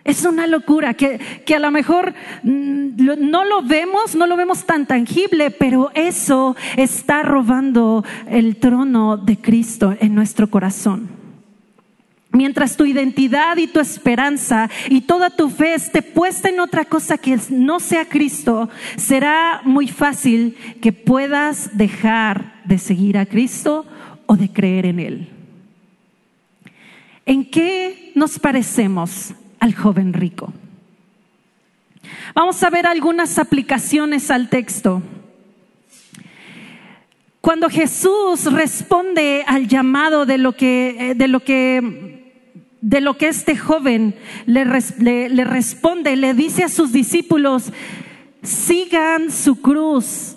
Es 0.05 0.25
una 0.25 0.47
locura 0.47 0.95
que, 0.95 1.21
a 1.55 1.59
lo 1.59 1.71
mejor 1.71 2.15
mm, 2.43 2.97
no 2.97 3.45
lo 3.45 3.63
vemos, 3.63 4.15
no 4.15 4.27
lo 4.27 4.37
vemos 4.37 4.65
tan 4.65 4.87
tangible, 4.87 5.51
pero 5.51 5.91
eso 5.95 6.57
está 6.77 7.23
robando 7.23 8.05
el 8.27 8.57
trono 8.57 9.19
de 9.19 9.37
Cristo 9.37 9.95
en 10.01 10.15
nuestro 10.15 10.49
corazón. 10.49 11.21
Mientras 12.33 12.77
tu 12.77 12.87
identidad 12.87 13.57
y 13.57 13.67
tu 13.67 13.81
esperanza 13.81 14.71
y 14.89 15.01
toda 15.03 15.31
tu 15.31 15.51
fe 15.51 15.75
esté 15.75 16.01
puesta 16.01 16.49
en 16.49 16.61
otra 16.61 16.85
cosa 16.85 17.19
que 17.19 17.39
no 17.51 17.81
sea 17.81 18.05
Cristo, 18.05 18.71
será 18.97 19.61
muy 19.65 19.89
fácil 19.89 20.57
que 20.81 20.93
puedas 20.93 21.77
dejar 21.77 22.63
de 22.65 22.79
seguir 22.79 23.19
a 23.19 23.27
Cristo 23.27 23.85
o 24.27 24.37
de 24.37 24.49
creer 24.49 24.87
en 24.87 25.01
Él. 25.01 25.29
¿En 27.27 27.45
qué 27.45 28.13
nos 28.15 28.39
parecemos 28.39 29.35
al 29.61 29.75
joven 29.75 30.12
rico. 30.12 30.53
Vamos 32.35 32.62
a 32.62 32.70
ver 32.70 32.87
algunas 32.87 33.38
aplicaciones 33.38 34.31
al 34.31 34.49
texto. 34.49 35.03
Cuando 37.40 37.70
Jesús 37.70 38.53
responde 38.53 39.44
al 39.46 39.68
llamado 39.68 40.27
de 40.27 40.38
lo 40.38 40.53
que, 40.53 41.11
eh, 41.11 41.14
de 41.14 41.29
lo 41.29 41.40
que, 41.40 42.44
de 42.81 43.01
lo 43.01 43.16
que 43.16 43.29
este 43.29 43.57
joven 43.57 44.14
le, 44.46 44.64
le 45.29 45.44
responde, 45.44 46.16
le 46.16 46.35
dice 46.35 46.64
a 46.64 46.68
sus 46.68 46.92
discípulos, 46.92 47.73
sigan 48.42 49.31
su 49.31 49.61
cruz 49.61 50.37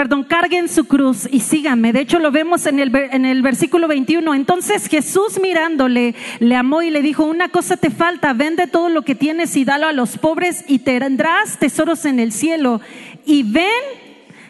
perdón, 0.00 0.24
carguen 0.24 0.70
su 0.70 0.86
cruz 0.86 1.28
y 1.30 1.40
síganme. 1.40 1.92
De 1.92 2.00
hecho, 2.00 2.18
lo 2.20 2.30
vemos 2.30 2.64
en 2.64 2.78
el, 2.78 2.90
en 2.96 3.26
el 3.26 3.42
versículo 3.42 3.86
21. 3.86 4.34
Entonces 4.34 4.86
Jesús 4.86 5.38
mirándole, 5.38 6.14
le 6.38 6.56
amó 6.56 6.80
y 6.80 6.88
le 6.88 7.02
dijo, 7.02 7.26
una 7.26 7.50
cosa 7.50 7.76
te 7.76 7.90
falta, 7.90 8.32
vende 8.32 8.66
todo 8.66 8.88
lo 8.88 9.02
que 9.02 9.14
tienes 9.14 9.54
y 9.56 9.66
dalo 9.66 9.88
a 9.88 9.92
los 9.92 10.16
pobres 10.16 10.64
y 10.66 10.78
tendrás 10.78 11.58
tesoros 11.58 12.06
en 12.06 12.18
el 12.18 12.32
cielo. 12.32 12.80
Y 13.26 13.42
ven, 13.42 13.68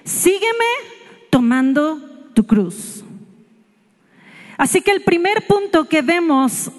sígueme 0.05 0.71
tomando 1.31 1.99
tu 2.33 2.47
cruz. 2.47 3.03
Así 4.57 4.83
que 4.83 4.93
el 4.93 5.03
primer 5.03 5.49
punto 5.49 5.89
que 5.89 6.03
vemos 6.03 6.71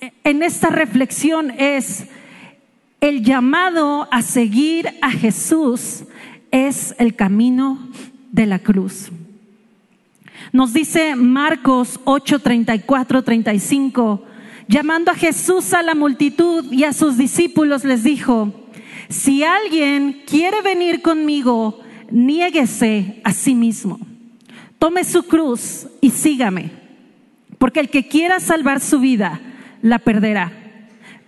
en 0.00 0.42
esta 0.42 0.70
reflexión 0.70 1.50
es 1.50 2.06
el 3.02 3.22
llamado 3.22 4.08
a 4.10 4.22
seguir 4.22 4.94
a 5.02 5.10
Jesús 5.10 6.04
es 6.54 6.94
el 6.98 7.16
camino 7.16 7.90
de 8.34 8.46
la 8.46 8.58
cruz. 8.58 9.10
Nos 10.52 10.72
dice 10.72 11.14
Marcos 11.14 12.00
8, 12.02 12.40
34, 12.40 13.22
35, 13.22 14.24
llamando 14.66 15.12
a 15.12 15.14
Jesús 15.14 15.72
a 15.72 15.82
la 15.82 15.94
multitud 15.94 16.70
y 16.72 16.82
a 16.82 16.92
sus 16.92 17.16
discípulos 17.16 17.84
les 17.84 18.02
dijo, 18.02 18.52
si 19.08 19.44
alguien 19.44 20.22
quiere 20.26 20.62
venir 20.62 21.00
conmigo, 21.00 21.80
niéguese 22.10 23.20
a 23.22 23.32
sí 23.32 23.54
mismo, 23.54 24.00
tome 24.80 25.04
su 25.04 25.22
cruz 25.22 25.86
y 26.00 26.10
sígame, 26.10 26.72
porque 27.58 27.78
el 27.78 27.88
que 27.88 28.08
quiera 28.08 28.40
salvar 28.40 28.80
su 28.80 28.98
vida, 28.98 29.40
la 29.80 30.00
perderá. 30.00 30.52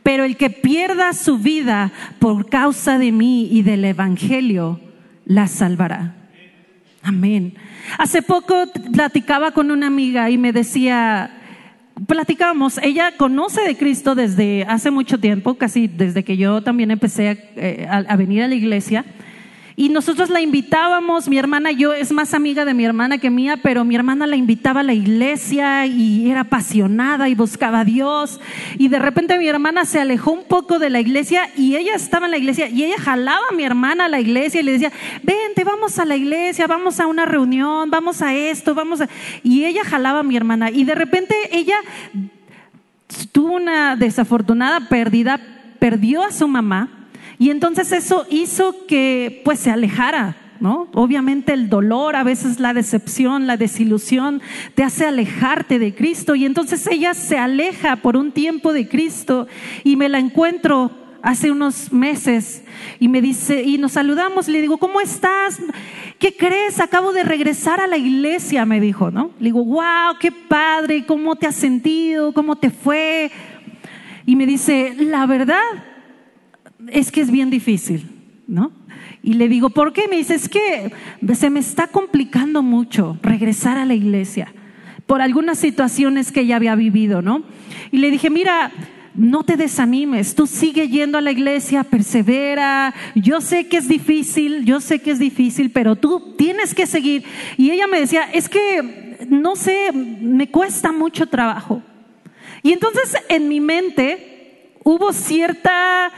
Pero 0.03 0.25
el 0.25 0.37
que 0.37 0.51
pierda 0.51 1.13
su 1.13 1.39
vida 1.39 1.93
por 2.19 2.49
causa 2.49 2.99
de 2.99 3.13
mí 3.13 3.49
y 3.51 3.63
del 3.63 3.85
Evangelio, 3.85 4.81
la 5.25 5.47
salvará. 5.47 6.26
Amén. 7.07 7.55
Hace 7.99 8.21
poco 8.21 8.65
platicaba 8.93 9.53
con 9.53 9.71
una 9.71 9.87
amiga 9.87 10.29
y 10.29 10.39
me 10.39 10.53
decía, 10.53 11.31
platicábamos, 12.09 12.79
ella 12.79 13.13
conoce 13.17 13.61
de 13.61 13.77
Cristo 13.77 14.17
desde 14.17 14.65
hace 14.65 14.91
mucho 14.91 15.21
tiempo, 15.21 15.55
casi 15.55 15.87
desde 15.87 16.25
que 16.25 16.37
yo 16.37 16.63
también 16.63 16.91
empecé 16.91 17.49
eh, 17.55 17.87
a 17.89 18.17
venir 18.17 18.43
a 18.43 18.49
la 18.49 18.57
iglesia. 18.57 19.05
Y 19.79 19.91
nosotros 19.91 20.31
la 20.31 20.41
invitábamos, 20.41 21.29
mi 21.29 21.37
hermana, 21.37 21.71
yo 21.71 21.93
es 21.93 22.11
más 22.11 22.33
amiga 22.33 22.65
de 22.65 22.73
mi 22.73 22.87
hermana 22.87 23.19
que 23.19 23.29
mía, 23.29 23.59
pero 23.63 23.85
mi 23.85 23.95
hermana 23.95 24.27
la 24.27 24.35
invitaba 24.35 24.81
a 24.81 24.83
la 24.83 24.95
iglesia 24.95 25.85
y 25.85 26.31
era 26.31 26.41
apasionada 26.41 27.29
y 27.29 27.35
buscaba 27.35 27.81
a 27.81 27.85
Dios. 27.85 28.41
Y 28.79 28.89
de 28.89 28.99
repente 28.99 29.37
mi 29.39 29.47
hermana 29.47 29.85
se 29.85 30.01
alejó 30.01 30.33
un 30.33 30.45
poco 30.45 30.79
de 30.79 30.89
la 30.89 30.99
iglesia 31.01 31.51
y 31.59 31.77
ella 31.77 31.95
estaba 31.95 32.25
en 32.25 32.31
la 32.31 32.39
iglesia 32.39 32.69
y 32.69 32.85
ella 32.85 32.97
jalaba 32.99 33.43
a 33.51 33.55
mi 33.55 33.65
hermana 33.65 34.07
a 34.07 34.09
la 34.09 34.19
iglesia 34.19 34.63
y 34.63 34.65
le 34.65 34.73
decía, 34.73 34.91
vente, 35.23 35.63
vamos 35.63 35.99
a 35.99 36.07
la 36.07 36.17
iglesia, 36.17 36.67
vamos 36.67 36.99
a 36.99 37.07
una 37.07 37.27
reunión, 37.27 37.91
vamos 37.91 38.23
a 38.23 38.35
esto, 38.35 38.75
vamos 38.75 39.03
a... 39.03 39.11
Y 39.43 39.67
ella 39.67 39.85
jalaba 39.85 40.21
a 40.21 40.23
mi 40.23 40.39
hermana 40.39 40.71
y 40.71 40.85
de 40.85 40.95
repente 40.95 41.35
ella 41.53 41.77
tuvo 43.31 43.57
una 43.57 43.95
desafortunada 43.95 44.89
pérdida, 44.89 45.39
perdió 45.79 46.23
a 46.23 46.33
su 46.33 46.49
mamá 46.49 46.97
y 47.39 47.51
entonces 47.51 47.93
eso 47.93 48.27
hizo 48.31 48.87
que 48.87 49.43
pues 49.45 49.61
se 49.61 49.71
alejara, 49.71 50.37
¿no? 50.61 50.89
Obviamente 50.95 51.53
el 51.53 51.69
dolor, 51.69 52.17
a 52.17 52.23
veces 52.23 52.61
la 52.61 52.73
decepción, 52.73 53.47
la 53.47 53.57
desilusión 53.57 54.41
te 54.75 54.83
hace 54.83 55.05
alejarte 55.05 55.79
de 55.79 55.95
Cristo 55.95 56.35
y 56.35 56.47
entonces 56.47 56.87
ella 56.87 57.15
se 57.15 57.37
aleja 57.37 57.97
por 57.97 58.17
un 58.17 58.33
tiempo 58.33 58.73
de 58.73 58.89
Cristo 58.89 59.49
y 59.85 59.97
me 59.97 60.09
la 60.09 60.19
encuentro 60.19 60.91
hace 61.23 61.51
unos 61.51 61.93
meses 61.93 62.63
y 63.01 63.09
me 63.09 63.21
dice 63.21 63.63
y 63.63 63.79
nos 63.79 63.93
saludamos, 63.93 64.49
le 64.49 64.61
digo, 64.61 64.79
"¿Cómo 64.79 65.01
estás? 65.01 65.59
¿Qué 66.19 66.35
crees? 66.37 66.81
Acabo 66.81 67.13
de 67.13 67.25
regresar 67.25 67.81
a 67.81 67.87
la 67.87 67.97
iglesia", 67.97 68.65
me 68.65 68.81
dijo, 68.81 69.11
¿no? 69.11 69.33
Le 69.41 69.47
digo, 69.47 69.65
"Wow, 69.65 70.19
qué 70.21 70.31
padre, 70.31 71.05
¿cómo 71.05 71.37
te 71.37 71.47
has 71.47 71.57
sentido? 71.57 72.33
¿Cómo 72.33 72.57
te 72.57 72.71
fue?" 72.71 73.31
Y 74.25 74.37
me 74.37 74.47
dice, 74.47 74.95
"La 74.99 75.27
verdad, 75.27 75.61
es 76.89 77.11
que 77.11 77.21
es 77.21 77.31
bien 77.31 77.51
difícil, 77.51 78.09
¿no? 78.47 78.73
Y 79.23 79.35
le 79.35 79.49
digo, 79.49 79.71
¿por 79.71 79.93
qué? 79.93 80.09
Me 80.09 80.17
dice, 80.17 80.35
es 80.35 80.49
que 80.49 80.93
se 81.35 81.51
me 81.51 81.61
está 81.61 81.89
complicando 81.89 82.63
mucho 82.63 83.19
regresar 83.23 83.79
a 83.79 83.85
la 83.85 83.95
iglesia 83.95 84.53
por 85.07 85.21
algunas 85.21 85.59
situaciones 85.59 86.33
que 86.33 86.41
ella 86.41 86.57
había 86.57 86.75
vivido, 86.75 87.23
¿no? 87.23 87.45
Y 87.91 87.99
le 87.99 88.11
dije, 88.11 88.31
mira, 88.31 88.73
no 89.15 89.45
te 89.45 89.57
desanimes, 89.57 90.35
tú 90.35 90.47
sigue 90.47 90.89
yendo 90.89 91.17
a 91.17 91.23
la 91.23 91.31
iglesia, 91.31 91.85
persevera, 91.85 92.95
yo 93.15 93.41
sé 93.41 93.67
que 93.67 93.79
es 93.79 93.89
difícil, 93.89 94.65
yo 94.65 94.81
sé 94.81 94.99
que 95.01 95.13
es 95.13 95.19
difícil, 95.19 95.71
pero 95.71 95.97
tú 95.97 96.35
tienes 96.37 96.75
que 96.75 96.87
seguir. 96.87 97.25
Y 97.57 97.71
ella 97.71 97.87
me 97.87 98.01
decía, 98.01 98.25
es 98.33 98.49
que, 98.49 99.17
no 99.29 99.57
sé, 99.57 99.93
me 99.93 100.51
cuesta 100.51 100.93
mucho 100.93 101.27
trabajo. 101.27 101.83
Y 102.63 102.73
entonces 102.73 103.17
en 103.29 103.49
mi 103.49 103.61
mente 103.61 104.73
hubo 104.85 105.13
cierta 105.13 106.13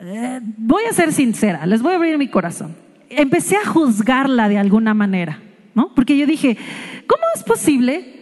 eh, 0.00 0.40
voy 0.56 0.84
a 0.84 0.92
ser 0.92 1.12
sincera, 1.12 1.66
les 1.66 1.82
voy 1.82 1.92
a 1.92 1.96
abrir 1.96 2.16
mi 2.16 2.28
corazón. 2.28 2.74
Empecé 3.08 3.56
a 3.56 3.66
juzgarla 3.66 4.48
de 4.48 4.58
alguna 4.58 4.94
manera, 4.94 5.40
¿no? 5.74 5.94
Porque 5.94 6.16
yo 6.16 6.26
dije, 6.26 6.56
¿cómo 7.06 7.22
es 7.34 7.42
posible? 7.42 8.20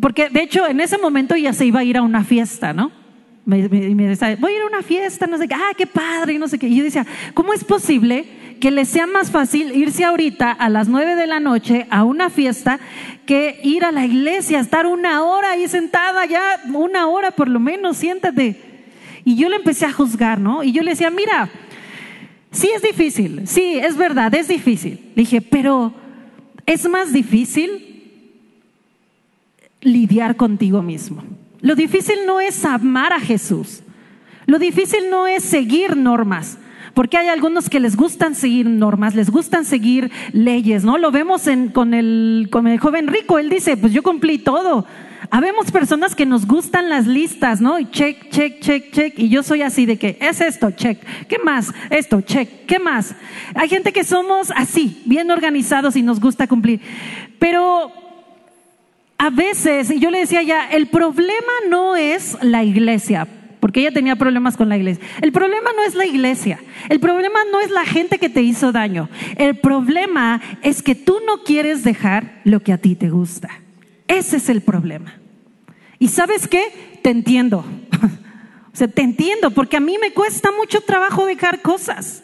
Porque 0.00 0.28
de 0.28 0.42
hecho 0.42 0.66
en 0.66 0.80
ese 0.80 0.98
momento 0.98 1.36
ya 1.36 1.52
se 1.52 1.66
iba 1.66 1.80
a 1.80 1.84
ir 1.84 1.96
a 1.96 2.02
una 2.02 2.22
fiesta, 2.22 2.72
¿no? 2.72 2.92
Me, 3.44 3.68
me, 3.68 4.08
decía, 4.08 4.36
voy 4.40 4.52
a 4.52 4.56
ir 4.56 4.62
a 4.62 4.66
una 4.66 4.82
fiesta, 4.82 5.26
no 5.26 5.38
sé 5.38 5.46
qué, 5.46 5.54
ah, 5.54 5.72
qué 5.76 5.86
padre, 5.86 6.34
y 6.34 6.38
no 6.38 6.48
sé 6.48 6.58
qué. 6.58 6.66
Y 6.66 6.76
yo 6.76 6.84
decía, 6.84 7.06
¿cómo 7.32 7.52
es 7.52 7.62
posible 7.62 8.24
que 8.60 8.70
les 8.70 8.88
sea 8.88 9.06
más 9.06 9.30
fácil 9.30 9.76
irse 9.76 10.04
ahorita 10.04 10.50
a 10.50 10.68
las 10.68 10.88
nueve 10.88 11.14
de 11.14 11.26
la 11.26 11.40
noche 11.40 11.86
a 11.90 12.04
una 12.04 12.30
fiesta 12.30 12.80
que 13.24 13.60
ir 13.62 13.84
a 13.84 13.92
la 13.92 14.04
iglesia, 14.04 14.60
estar 14.60 14.86
una 14.86 15.22
hora 15.22 15.52
ahí 15.52 15.68
sentada, 15.68 16.26
ya 16.26 16.42
una 16.72 17.06
hora 17.08 17.30
por 17.30 17.48
lo 17.48 17.60
menos, 17.60 17.96
siéntate. 17.98 18.75
Y 19.26 19.34
yo 19.34 19.48
le 19.48 19.56
empecé 19.56 19.84
a 19.84 19.92
juzgar, 19.92 20.38
¿no? 20.38 20.62
Y 20.62 20.70
yo 20.70 20.84
le 20.84 20.92
decía, 20.92 21.10
mira, 21.10 21.50
sí 22.52 22.70
es 22.72 22.80
difícil, 22.80 23.42
sí, 23.48 23.76
es 23.76 23.96
verdad, 23.96 24.32
es 24.32 24.46
difícil. 24.46 25.00
Le 25.16 25.22
dije, 25.22 25.40
pero 25.40 25.92
es 26.64 26.88
más 26.88 27.12
difícil 27.12 28.04
lidiar 29.80 30.36
contigo 30.36 30.80
mismo. 30.80 31.24
Lo 31.60 31.74
difícil 31.74 32.18
no 32.24 32.38
es 32.38 32.64
amar 32.64 33.12
a 33.12 33.18
Jesús. 33.18 33.82
Lo 34.46 34.60
difícil 34.60 35.10
no 35.10 35.26
es 35.26 35.42
seguir 35.42 35.96
normas, 35.96 36.56
porque 36.94 37.16
hay 37.16 37.26
algunos 37.26 37.68
que 37.68 37.80
les 37.80 37.96
gustan 37.96 38.36
seguir 38.36 38.66
normas, 38.68 39.16
les 39.16 39.28
gustan 39.28 39.64
seguir 39.64 40.12
leyes, 40.30 40.84
¿no? 40.84 40.98
Lo 40.98 41.10
vemos 41.10 41.48
con, 41.72 41.94
el, 41.94 42.46
con 42.52 42.68
el 42.68 42.78
joven 42.78 43.08
rico, 43.08 43.40
él 43.40 43.48
dice, 43.48 43.76
pues 43.76 43.92
yo 43.92 44.04
cumplí 44.04 44.38
todo. 44.38 44.86
Habemos 45.30 45.70
personas 45.70 46.14
que 46.14 46.26
nos 46.26 46.46
gustan 46.46 46.88
las 46.88 47.06
listas, 47.06 47.60
¿no? 47.60 47.78
Y 47.78 47.90
check, 47.90 48.30
check, 48.30 48.60
check, 48.60 48.92
check. 48.92 49.18
Y 49.18 49.28
yo 49.28 49.42
soy 49.42 49.62
así 49.62 49.86
de 49.86 49.96
que 49.96 50.18
es 50.20 50.40
esto, 50.40 50.70
check. 50.70 50.98
¿Qué 51.28 51.38
más? 51.38 51.72
Esto, 51.90 52.20
check. 52.20 52.66
¿Qué 52.66 52.78
más? 52.78 53.14
Hay 53.54 53.68
gente 53.68 53.92
que 53.92 54.04
somos 54.04 54.52
así, 54.54 55.02
bien 55.06 55.30
organizados 55.30 55.96
y 55.96 56.02
nos 56.02 56.20
gusta 56.20 56.46
cumplir. 56.46 56.80
Pero 57.38 57.92
a 59.18 59.30
veces, 59.30 59.90
y 59.90 59.98
yo 59.98 60.10
le 60.10 60.20
decía 60.20 60.42
ya, 60.42 60.68
el 60.68 60.88
problema 60.88 61.52
no 61.68 61.96
es 61.96 62.36
la 62.42 62.64
iglesia 62.64 63.26
porque 63.60 63.80
ella 63.80 63.90
tenía 63.90 64.14
problemas 64.14 64.56
con 64.56 64.68
la 64.68 64.76
iglesia. 64.76 65.04
El 65.22 65.32
problema 65.32 65.70
no 65.76 65.82
es 65.82 65.94
la 65.94 66.06
iglesia, 66.06 66.60
el 66.88 67.00
problema 67.00 67.40
no 67.50 67.60
es 67.60 67.70
la 67.70 67.84
gente 67.84 68.18
que 68.18 68.28
te 68.28 68.42
hizo 68.42 68.70
daño, 68.70 69.08
el 69.38 69.56
problema 69.56 70.40
es 70.62 70.82
que 70.82 70.94
tú 70.94 71.18
no 71.26 71.42
quieres 71.42 71.82
dejar 71.82 72.42
lo 72.44 72.60
que 72.60 72.72
a 72.72 72.78
ti 72.78 72.94
te 72.94 73.08
gusta. 73.10 73.65
Ese 74.08 74.36
es 74.36 74.48
el 74.48 74.62
problema. 74.62 75.14
¿Y 75.98 76.08
sabes 76.08 76.46
qué? 76.48 76.98
Te 77.02 77.10
entiendo. 77.10 77.58
o 78.72 78.76
sea, 78.76 78.88
te 78.88 79.02
entiendo, 79.02 79.50
porque 79.50 79.76
a 79.76 79.80
mí 79.80 79.96
me 80.00 80.12
cuesta 80.12 80.50
mucho 80.52 80.80
trabajo 80.82 81.26
dejar 81.26 81.62
cosas. 81.62 82.22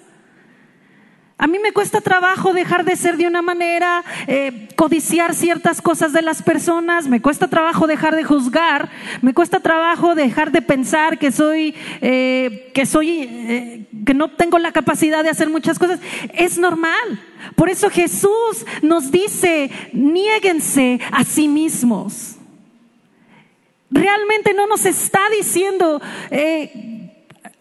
A 1.43 1.49
mí 1.49 1.59
me 1.59 1.73
cuesta 1.73 2.01
trabajo 2.01 2.53
dejar 2.53 2.85
de 2.85 2.95
ser 2.95 3.17
de 3.17 3.27
una 3.27 3.43
manera, 3.43 4.05
eh, 4.29 4.69
codiciar 4.77 5.35
ciertas 5.35 5.83
cosas 5.83 6.13
de 6.13 6.23
las 6.23 6.41
personas, 6.41 7.09
me 7.09 7.21
cuesta 7.21 7.49
trabajo 7.49 7.89
dejar 7.89 8.15
de 8.15 8.23
juzgar, 8.23 8.89
me 9.23 9.35
cuesta 9.35 9.59
trabajo 9.59 10.15
dejar 10.15 10.53
de 10.53 10.63
pensar 10.63 11.19
que 11.19 11.33
soy, 11.33 11.75
eh, 12.01 12.71
que 12.73 12.87
soy, 12.87 13.23
eh, 13.29 13.87
que 14.07 14.15
no 14.15 14.29
tengo 14.29 14.57
la 14.61 14.71
capacidad 14.71 15.25
de 15.25 15.31
hacer 15.31 15.51
muchas 15.51 15.81
cosas. 15.81 15.99
Es 16.33 16.59
normal. 16.59 17.21
Por 17.57 17.69
eso 17.69 17.91
Jesús 17.91 18.65
nos 18.81 19.11
dice, 19.11 19.69
niéguense 19.93 21.01
a 21.11 21.25
sí 21.25 21.49
mismos. 21.49 22.37
Realmente 23.91 24.55
no 24.55 24.69
nos 24.69 24.87
está 24.87 25.23
diciendo, 25.37 26.01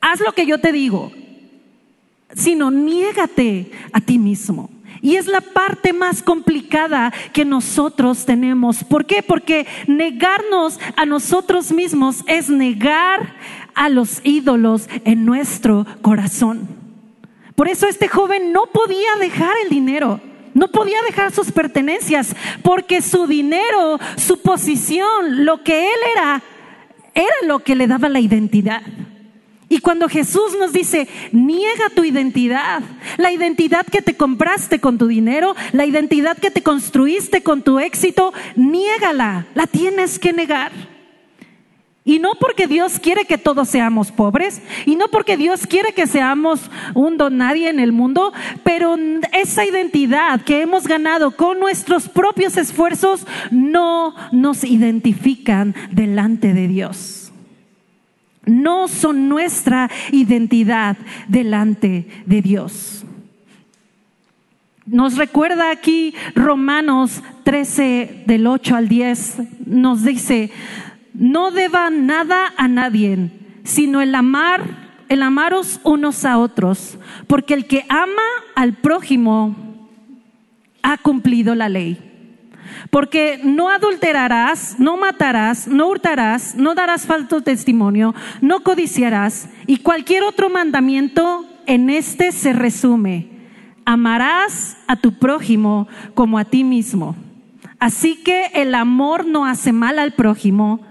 haz 0.01 0.19
lo 0.19 0.33
que 0.33 0.45
yo 0.45 0.59
te 0.59 0.71
digo 0.71 1.11
sino 2.35 2.71
niégate 2.71 3.71
a 3.91 4.01
ti 4.01 4.17
mismo. 4.17 4.69
Y 5.01 5.15
es 5.15 5.25
la 5.25 5.41
parte 5.41 5.93
más 5.93 6.21
complicada 6.21 7.11
que 7.33 7.43
nosotros 7.43 8.25
tenemos. 8.25 8.83
¿Por 8.83 9.05
qué? 9.05 9.23
Porque 9.23 9.65
negarnos 9.87 10.79
a 10.95 11.05
nosotros 11.05 11.71
mismos 11.71 12.23
es 12.27 12.49
negar 12.49 13.35
a 13.73 13.89
los 13.89 14.21
ídolos 14.23 14.87
en 15.05 15.25
nuestro 15.25 15.87
corazón. 16.03 16.67
Por 17.55 17.67
eso 17.67 17.87
este 17.87 18.07
joven 18.07 18.51
no 18.51 18.67
podía 18.67 19.15
dejar 19.19 19.53
el 19.63 19.69
dinero. 19.69 20.19
No 20.53 20.67
podía 20.67 20.97
dejar 21.07 21.31
sus 21.31 21.51
pertenencias 21.51 22.35
porque 22.61 23.01
su 23.01 23.25
dinero, 23.25 23.99
su 24.17 24.41
posición, 24.41 25.45
lo 25.45 25.63
que 25.63 25.85
él 25.85 25.99
era, 26.15 26.43
era 27.13 27.47
lo 27.47 27.59
que 27.59 27.75
le 27.75 27.87
daba 27.87 28.09
la 28.09 28.19
identidad. 28.19 28.81
Y 29.71 29.79
cuando 29.79 30.09
Jesús 30.09 30.57
nos 30.59 30.73
dice, 30.73 31.07
niega 31.31 31.89
tu 31.95 32.03
identidad, 32.03 32.81
la 33.15 33.31
identidad 33.31 33.85
que 33.85 34.01
te 34.01 34.17
compraste 34.17 34.81
con 34.81 34.97
tu 34.97 35.07
dinero, 35.07 35.55
la 35.71 35.85
identidad 35.85 36.37
que 36.37 36.51
te 36.51 36.61
construiste 36.61 37.41
con 37.41 37.61
tu 37.61 37.79
éxito, 37.79 38.33
niégala, 38.57 39.47
la 39.55 39.67
tienes 39.67 40.19
que 40.19 40.33
negar. 40.33 40.73
Y 42.03 42.19
no 42.19 42.31
porque 42.37 42.67
Dios 42.67 42.99
quiere 42.99 43.23
que 43.23 43.37
todos 43.37 43.69
seamos 43.69 44.11
pobres, 44.11 44.61
y 44.85 44.97
no 44.97 45.07
porque 45.07 45.37
Dios 45.37 45.65
quiere 45.65 45.93
que 45.93 46.05
seamos 46.05 46.69
un 46.93 47.15
don 47.15 47.37
nadie 47.37 47.69
en 47.69 47.79
el 47.79 47.93
mundo, 47.93 48.33
pero 48.65 48.97
esa 49.31 49.63
identidad 49.63 50.41
que 50.41 50.63
hemos 50.63 50.85
ganado 50.85 51.31
con 51.31 51.61
nuestros 51.61 52.09
propios 52.09 52.57
esfuerzos 52.57 53.25
no 53.51 54.15
nos 54.33 54.65
identifican 54.65 55.73
delante 55.91 56.53
de 56.53 56.67
Dios 56.67 57.20
no 58.51 58.87
son 58.89 59.29
nuestra 59.29 59.89
identidad 60.11 60.97
delante 61.27 62.07
de 62.25 62.41
Dios. 62.41 63.05
Nos 64.85 65.15
recuerda 65.15 65.71
aquí 65.71 66.13
Romanos 66.35 67.23
13 67.43 68.23
del 68.27 68.45
8 68.47 68.75
al 68.75 68.89
10, 68.89 69.37
nos 69.65 70.03
dice, 70.03 70.51
no 71.13 71.51
deban 71.51 72.05
nada 72.05 72.51
a 72.57 72.67
nadie, 72.67 73.31
sino 73.63 74.01
el 74.01 74.13
amar, 74.15 74.63
el 75.07 75.23
amaros 75.23 75.79
unos 75.83 76.25
a 76.25 76.37
otros, 76.37 76.97
porque 77.27 77.53
el 77.53 77.67
que 77.67 77.85
ama 77.87 78.21
al 78.55 78.73
prójimo 78.73 79.55
ha 80.81 80.97
cumplido 80.97 81.55
la 81.55 81.69
ley. 81.69 82.10
Porque 82.89 83.39
no 83.43 83.69
adulterarás, 83.69 84.75
no 84.79 84.97
matarás, 84.97 85.67
no 85.67 85.87
hurtarás, 85.87 86.55
no 86.55 86.75
darás 86.75 87.05
falso 87.05 87.41
testimonio, 87.41 88.13
no 88.41 88.61
codiciarás. 88.63 89.49
Y 89.67 89.77
cualquier 89.77 90.23
otro 90.23 90.49
mandamiento 90.49 91.45
en 91.65 91.89
este 91.89 92.31
se 92.31 92.53
resume. 92.53 93.29
Amarás 93.85 94.77
a 94.87 94.95
tu 94.95 95.13
prójimo 95.13 95.87
como 96.13 96.37
a 96.37 96.45
ti 96.45 96.63
mismo. 96.63 97.15
Así 97.79 98.17
que 98.23 98.51
el 98.53 98.75
amor 98.75 99.25
no 99.25 99.45
hace 99.45 99.71
mal 99.71 99.97
al 99.97 100.13
prójimo, 100.13 100.81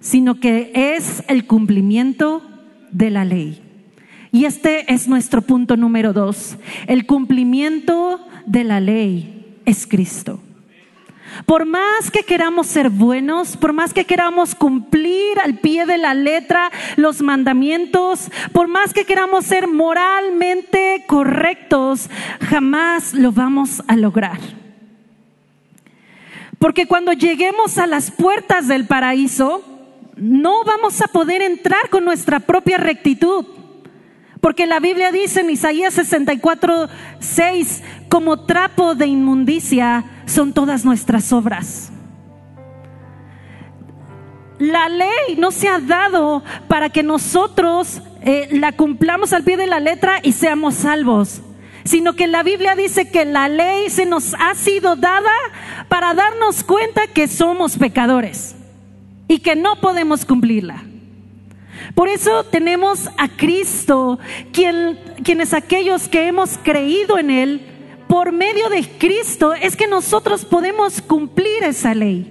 sino 0.00 0.40
que 0.40 0.72
es 0.74 1.22
el 1.28 1.46
cumplimiento 1.46 2.42
de 2.90 3.10
la 3.10 3.24
ley. 3.24 3.60
Y 4.32 4.46
este 4.46 4.92
es 4.92 5.06
nuestro 5.06 5.42
punto 5.42 5.76
número 5.76 6.12
dos. 6.12 6.56
El 6.86 7.06
cumplimiento 7.06 8.26
de 8.46 8.64
la 8.64 8.80
ley 8.80 9.60
es 9.64 9.86
Cristo. 9.86 10.40
Por 11.46 11.66
más 11.66 12.10
que 12.10 12.22
queramos 12.22 12.66
ser 12.66 12.90
buenos, 12.90 13.56
por 13.56 13.72
más 13.72 13.92
que 13.92 14.04
queramos 14.04 14.54
cumplir 14.54 15.38
al 15.42 15.58
pie 15.58 15.84
de 15.86 15.98
la 15.98 16.14
letra 16.14 16.70
los 16.96 17.22
mandamientos, 17.22 18.30
por 18.52 18.68
más 18.68 18.92
que 18.92 19.04
queramos 19.04 19.44
ser 19.44 19.68
moralmente 19.68 21.04
correctos, 21.06 22.08
jamás 22.40 23.14
lo 23.14 23.32
vamos 23.32 23.82
a 23.86 23.96
lograr. 23.96 24.38
Porque 26.58 26.86
cuando 26.86 27.12
lleguemos 27.12 27.76
a 27.78 27.86
las 27.86 28.10
puertas 28.10 28.68
del 28.68 28.86
paraíso, 28.86 29.62
no 30.16 30.64
vamos 30.64 31.02
a 31.02 31.08
poder 31.08 31.42
entrar 31.42 31.90
con 31.90 32.04
nuestra 32.04 32.40
propia 32.40 32.78
rectitud. 32.78 33.44
Porque 34.40 34.66
la 34.66 34.78
Biblia 34.78 35.10
dice 35.10 35.40
en 35.40 35.50
Isaías 35.50 35.94
64, 35.94 36.88
6, 37.18 37.82
como 38.08 38.46
trapo 38.46 38.94
de 38.94 39.06
inmundicia 39.06 40.04
son 40.26 40.52
todas 40.52 40.84
nuestras 40.84 41.32
obras. 41.32 41.90
La 44.58 44.88
ley 44.88 45.36
no 45.36 45.50
se 45.50 45.68
ha 45.68 45.80
dado 45.80 46.42
para 46.68 46.90
que 46.90 47.02
nosotros 47.02 48.00
eh, 48.22 48.48
la 48.52 48.72
cumplamos 48.72 49.32
al 49.32 49.42
pie 49.42 49.56
de 49.56 49.66
la 49.66 49.80
letra 49.80 50.20
y 50.22 50.32
seamos 50.32 50.74
salvos, 50.74 51.42
sino 51.84 52.14
que 52.14 52.26
la 52.26 52.42
Biblia 52.42 52.76
dice 52.76 53.10
que 53.10 53.24
la 53.24 53.48
ley 53.48 53.90
se 53.90 54.06
nos 54.06 54.34
ha 54.34 54.54
sido 54.54 54.96
dada 54.96 55.32
para 55.88 56.14
darnos 56.14 56.62
cuenta 56.64 57.08
que 57.08 57.28
somos 57.28 57.76
pecadores 57.76 58.54
y 59.28 59.40
que 59.40 59.56
no 59.56 59.80
podemos 59.80 60.24
cumplirla. 60.24 60.84
Por 61.94 62.08
eso 62.08 62.44
tenemos 62.44 63.10
a 63.18 63.28
Cristo, 63.28 64.18
quien, 64.52 64.98
quienes 65.22 65.52
aquellos 65.52 66.08
que 66.08 66.26
hemos 66.28 66.58
creído 66.58 67.18
en 67.18 67.30
Él, 67.30 67.73
por 68.14 68.30
medio 68.30 68.68
de 68.68 68.88
Cristo 68.96 69.54
es 69.54 69.74
que 69.74 69.88
nosotros 69.88 70.44
podemos 70.44 71.02
cumplir 71.02 71.64
esa 71.64 71.94
ley. 71.94 72.30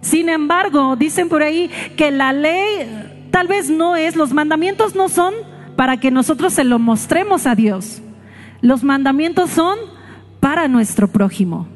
Sin 0.00 0.28
embargo, 0.28 0.96
dicen 0.96 1.28
por 1.28 1.44
ahí 1.44 1.70
que 1.96 2.10
la 2.10 2.32
ley 2.32 3.28
tal 3.30 3.46
vez 3.46 3.70
no 3.70 3.94
es, 3.94 4.16
los 4.16 4.32
mandamientos 4.32 4.96
no 4.96 5.08
son 5.08 5.32
para 5.76 6.00
que 6.00 6.10
nosotros 6.10 6.54
se 6.54 6.64
lo 6.64 6.80
mostremos 6.80 7.46
a 7.46 7.54
Dios. 7.54 8.02
Los 8.62 8.82
mandamientos 8.82 9.50
son 9.50 9.78
para 10.40 10.66
nuestro 10.66 11.06
prójimo. 11.06 11.68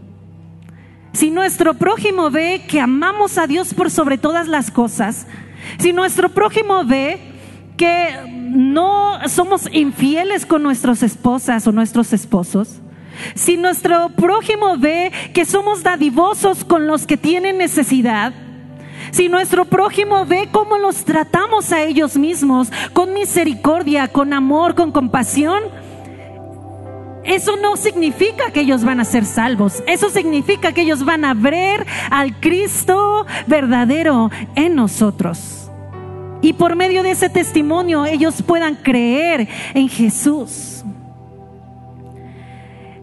Si 1.12 1.30
nuestro 1.30 1.74
prójimo 1.74 2.32
ve 2.32 2.64
que 2.68 2.80
amamos 2.80 3.38
a 3.38 3.46
Dios 3.46 3.74
por 3.74 3.92
sobre 3.92 4.18
todas 4.18 4.48
las 4.48 4.72
cosas, 4.72 5.28
si 5.78 5.92
nuestro 5.92 6.30
prójimo 6.30 6.84
ve 6.84 7.20
que 7.76 8.35
no 8.48 9.18
somos 9.28 9.68
infieles 9.72 10.46
con 10.46 10.62
nuestras 10.62 11.02
esposas 11.02 11.66
o 11.66 11.72
nuestros 11.72 12.12
esposos, 12.12 12.80
si 13.34 13.56
nuestro 13.56 14.10
prójimo 14.10 14.76
ve 14.76 15.12
que 15.32 15.44
somos 15.44 15.82
dadivosos 15.82 16.64
con 16.64 16.86
los 16.86 17.06
que 17.06 17.16
tienen 17.16 17.58
necesidad, 17.58 18.32
si 19.10 19.28
nuestro 19.28 19.64
prójimo 19.64 20.26
ve 20.26 20.48
cómo 20.50 20.78
los 20.78 21.04
tratamos 21.04 21.72
a 21.72 21.82
ellos 21.82 22.16
mismos 22.16 22.70
con 22.92 23.12
misericordia, 23.12 24.08
con 24.08 24.32
amor, 24.32 24.74
con 24.74 24.92
compasión, 24.92 25.62
eso 27.24 27.56
no 27.56 27.76
significa 27.76 28.52
que 28.52 28.60
ellos 28.60 28.84
van 28.84 29.00
a 29.00 29.04
ser 29.04 29.24
salvos. 29.24 29.82
Eso 29.86 30.10
significa 30.10 30.72
que 30.72 30.82
ellos 30.82 31.04
van 31.04 31.24
a 31.24 31.34
ver 31.34 31.84
al 32.10 32.38
Cristo 32.38 33.26
verdadero 33.48 34.30
en 34.54 34.76
nosotros. 34.76 35.65
Y 36.46 36.52
por 36.52 36.76
medio 36.76 37.02
de 37.02 37.10
ese 37.10 37.28
testimonio 37.28 38.06
ellos 38.06 38.40
puedan 38.40 38.76
creer 38.76 39.48
en 39.74 39.88
Jesús. 39.88 40.84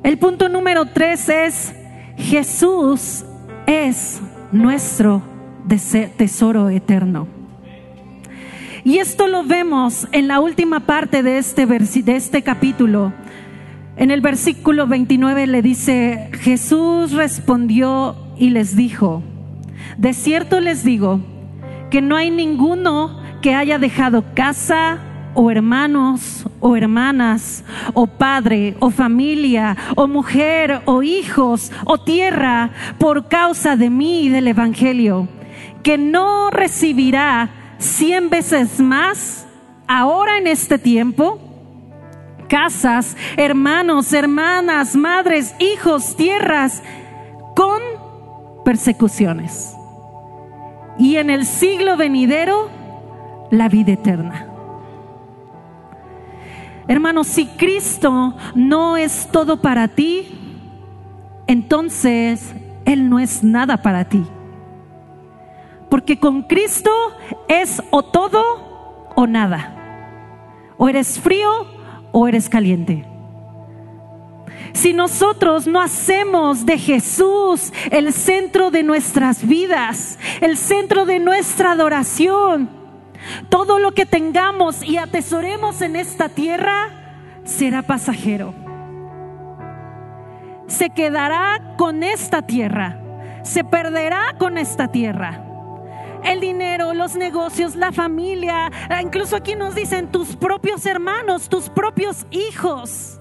El 0.01 0.17
punto 0.17 0.47
número 0.47 0.85
tres 0.85 1.27
es, 1.27 1.73
Jesús 2.15 3.25
es 3.67 4.21
nuestro 4.53 5.21
tesoro 6.15 6.69
eterno. 6.69 7.27
Y 8.85 8.99
esto 8.99 9.27
lo 9.27 9.43
vemos 9.43 10.07
en 10.13 10.29
la 10.29 10.39
última 10.39 10.79
parte 10.79 11.21
de 11.21 11.37
este, 11.37 11.65
de 11.65 12.15
este 12.15 12.43
capítulo. 12.43 13.11
En 13.97 14.09
el 14.09 14.21
versículo 14.21 14.87
29 14.87 15.47
le 15.47 15.61
dice, 15.61 16.29
Jesús 16.39 17.11
respondió 17.11 18.15
y 18.37 18.51
les 18.51 18.77
dijo, 18.77 19.21
de 19.97 20.13
cierto 20.13 20.61
les 20.61 20.85
digo 20.85 21.19
que 21.91 22.01
no 22.01 22.15
hay 22.15 22.31
ninguno 22.31 23.21
que 23.43 23.53
haya 23.53 23.77
dejado 23.77 24.23
casa 24.33 24.97
o 25.35 25.51
hermanos 25.51 26.45
o 26.61 26.77
hermanas 26.77 27.65
o 27.93 28.07
padre 28.07 28.75
o 28.79 28.89
familia 28.89 29.75
o 29.95 30.07
mujer 30.07 30.81
o 30.85 31.03
hijos 31.03 31.69
o 31.83 31.97
tierra 31.97 32.71
por 32.97 33.27
causa 33.27 33.75
de 33.75 33.89
mí 33.89 34.23
y 34.23 34.29
del 34.29 34.47
Evangelio 34.47 35.27
que 35.83 35.97
no 35.97 36.51
recibirá 36.51 37.49
cien 37.79 38.29
veces 38.29 38.79
más 38.79 39.45
ahora 39.87 40.37
en 40.37 40.47
este 40.47 40.79
tiempo, 40.79 41.37
casas, 42.47 43.17
hermanos, 43.35 44.13
hermanas, 44.13 44.95
madres, 44.95 45.53
hijos, 45.59 46.15
tierras, 46.15 46.81
con 47.55 47.81
persecuciones. 48.63 49.75
Y 50.97 51.17
en 51.17 51.29
el 51.29 51.45
siglo 51.45 51.97
venidero, 51.97 52.69
la 53.53 53.69
vida 53.69 53.91
eterna. 53.91 54.47
Hermanos, 56.87 57.27
si 57.27 57.45
Cristo 57.45 58.35
no 58.55 58.97
es 58.97 59.29
todo 59.31 59.61
para 59.61 59.87
ti, 59.87 60.27
entonces 61.45 62.53
Él 62.83 63.09
no 63.09 63.19
es 63.19 63.43
nada 63.43 63.77
para 63.77 64.05
ti. 64.05 64.25
Porque 65.87 66.19
con 66.19 66.41
Cristo 66.43 66.91
es 67.47 67.81
o 67.91 68.01
todo 68.01 69.11
o 69.15 69.27
nada. 69.27 69.75
O 70.77 70.89
eres 70.89 71.19
frío 71.19 71.67
o 72.11 72.27
eres 72.27 72.49
caliente. 72.49 73.05
Si 74.73 74.93
nosotros 74.93 75.67
no 75.67 75.79
hacemos 75.79 76.65
de 76.65 76.79
Jesús 76.79 77.71
el 77.91 78.11
centro 78.13 78.71
de 78.71 78.81
nuestras 78.81 79.45
vidas, 79.45 80.17
el 80.41 80.57
centro 80.57 81.05
de 81.05 81.19
nuestra 81.19 81.73
adoración, 81.73 82.82
todo 83.49 83.79
lo 83.79 83.93
que 83.93 84.05
tengamos 84.05 84.83
y 84.83 84.97
atesoremos 84.97 85.81
en 85.81 85.95
esta 85.95 86.29
tierra 86.29 86.89
será 87.43 87.81
pasajero. 87.81 88.53
Se 90.67 90.89
quedará 90.89 91.75
con 91.77 92.03
esta 92.03 92.41
tierra, 92.41 92.99
se 93.43 93.63
perderá 93.63 94.35
con 94.37 94.57
esta 94.57 94.87
tierra 94.87 95.43
el 96.23 96.39
dinero, 96.39 96.93
los 96.93 97.15
negocios, 97.15 97.75
la 97.75 97.91
familia. 97.91 98.71
Incluso 99.01 99.35
aquí 99.35 99.55
nos 99.55 99.75
dicen 99.75 100.11
tus 100.11 100.35
propios 100.35 100.85
hermanos, 100.85 101.49
tus 101.49 101.69
propios 101.69 102.25
hijos. 102.31 103.19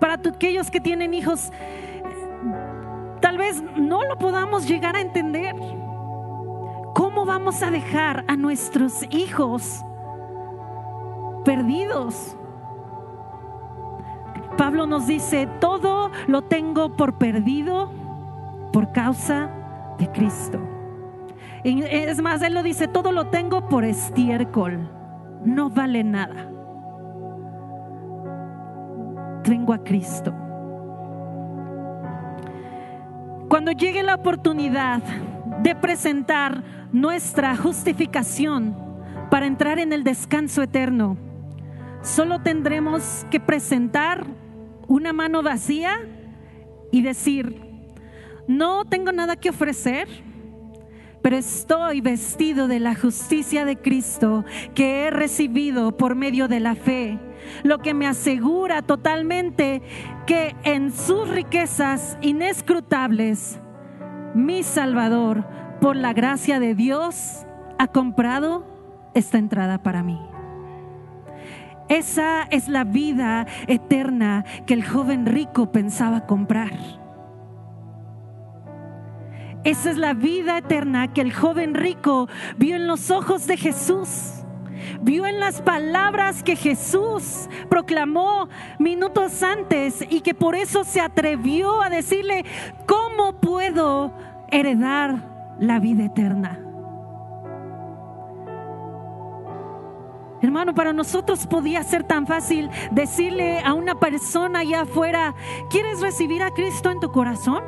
Para 0.00 0.14
aquellos 0.14 0.70
que 0.70 0.80
tienen 0.80 1.14
hijos, 1.14 1.50
tal 3.20 3.38
vez 3.38 3.62
no 3.76 4.04
lo 4.04 4.16
podamos 4.18 4.66
llegar 4.66 4.96
a 4.96 5.00
entender. 5.00 5.54
¿Cómo 7.28 7.40
vamos 7.40 7.62
a 7.62 7.70
dejar 7.70 8.24
a 8.26 8.36
nuestros 8.36 9.02
hijos 9.10 9.84
perdidos? 11.44 12.34
Pablo 14.56 14.86
nos 14.86 15.06
dice, 15.06 15.46
todo 15.60 16.10
lo 16.26 16.40
tengo 16.40 16.96
por 16.96 17.18
perdido 17.18 17.90
por 18.72 18.92
causa 18.92 19.50
de 19.98 20.10
Cristo. 20.10 20.58
Es 21.64 22.22
más, 22.22 22.40
Él 22.40 22.54
lo 22.54 22.62
dice, 22.62 22.88
todo 22.88 23.12
lo 23.12 23.26
tengo 23.26 23.68
por 23.68 23.84
estiércol, 23.84 24.90
no 25.44 25.68
vale 25.68 26.04
nada. 26.04 26.50
Tengo 29.42 29.74
a 29.74 29.84
Cristo. 29.84 30.32
Cuando 33.50 33.72
llegue 33.72 34.02
la 34.02 34.14
oportunidad 34.14 35.02
de 35.62 35.74
presentar 35.74 36.62
nuestra 36.92 37.56
justificación 37.56 38.76
para 39.30 39.46
entrar 39.46 39.78
en 39.78 39.92
el 39.92 40.04
descanso 40.04 40.62
eterno, 40.62 41.16
solo 42.02 42.40
tendremos 42.40 43.26
que 43.30 43.40
presentar 43.40 44.26
una 44.86 45.12
mano 45.12 45.42
vacía 45.42 45.98
y 46.90 47.02
decir, 47.02 47.60
no 48.46 48.84
tengo 48.84 49.12
nada 49.12 49.36
que 49.36 49.50
ofrecer 49.50 50.08
pero 51.22 51.36
estoy 51.36 52.00
vestido 52.00 52.68
de 52.68 52.80
la 52.80 52.94
justicia 52.94 53.64
de 53.64 53.76
Cristo 53.76 54.44
que 54.74 55.04
he 55.04 55.10
recibido 55.10 55.96
por 55.96 56.14
medio 56.14 56.48
de 56.48 56.60
la 56.60 56.74
fe, 56.74 57.18
lo 57.64 57.78
que 57.78 57.94
me 57.94 58.06
asegura 58.06 58.82
totalmente 58.82 59.82
que 60.26 60.54
en 60.64 60.92
sus 60.92 61.28
riquezas 61.28 62.16
inescrutables, 62.20 63.60
mi 64.34 64.62
Salvador, 64.62 65.44
por 65.80 65.96
la 65.96 66.12
gracia 66.12 66.60
de 66.60 66.74
Dios, 66.74 67.46
ha 67.78 67.86
comprado 67.88 68.66
esta 69.14 69.38
entrada 69.38 69.82
para 69.82 70.02
mí. 70.02 70.20
Esa 71.88 72.42
es 72.42 72.68
la 72.68 72.84
vida 72.84 73.46
eterna 73.66 74.44
que 74.66 74.74
el 74.74 74.84
joven 74.84 75.24
rico 75.24 75.72
pensaba 75.72 76.26
comprar. 76.26 76.72
Esa 79.64 79.90
es 79.90 79.96
la 79.96 80.14
vida 80.14 80.58
eterna 80.58 81.12
que 81.12 81.20
el 81.20 81.32
joven 81.32 81.74
rico 81.74 82.28
vio 82.58 82.76
en 82.76 82.86
los 82.86 83.10
ojos 83.10 83.46
de 83.46 83.56
Jesús. 83.56 84.37
Vio 85.00 85.26
en 85.26 85.40
las 85.40 85.62
palabras 85.62 86.42
que 86.42 86.56
Jesús 86.56 87.48
proclamó 87.68 88.48
minutos 88.78 89.42
antes 89.42 90.04
y 90.08 90.20
que 90.20 90.34
por 90.34 90.54
eso 90.54 90.84
se 90.84 91.00
atrevió 91.00 91.82
a 91.82 91.90
decirle, 91.90 92.44
¿cómo 92.86 93.40
puedo 93.40 94.12
heredar 94.50 95.56
la 95.58 95.78
vida 95.78 96.04
eterna? 96.04 96.60
Hermano, 100.40 100.72
para 100.74 100.92
nosotros 100.92 101.46
podía 101.46 101.82
ser 101.82 102.04
tan 102.04 102.26
fácil 102.26 102.70
decirle 102.92 103.60
a 103.60 103.74
una 103.74 103.96
persona 103.96 104.60
allá 104.60 104.82
afuera, 104.82 105.34
¿quieres 105.68 106.00
recibir 106.00 106.42
a 106.42 106.52
Cristo 106.52 106.90
en 106.90 107.00
tu 107.00 107.10
corazón? 107.10 107.64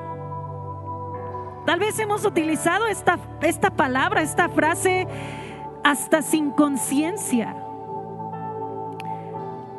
Tal 1.66 1.80
vez 1.80 1.98
hemos 1.98 2.24
utilizado 2.24 2.86
esta, 2.86 3.18
esta 3.42 3.70
palabra, 3.70 4.22
esta 4.22 4.48
frase 4.48 5.06
hasta 5.84 6.22
sin 6.22 6.50
conciencia. 6.50 7.56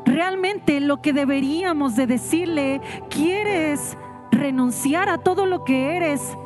Realmente 0.06 0.80
lo 0.80 1.02
que 1.02 1.14
deberíamos 1.14 1.96
de 1.96 2.08
decirle, 2.08 2.82
¿quieres 3.10 3.98
renunciar 4.32 5.10
a 5.10 5.18
todo 5.18 5.46
lo 5.46 5.64
que 5.64 5.96
eres 5.96 6.38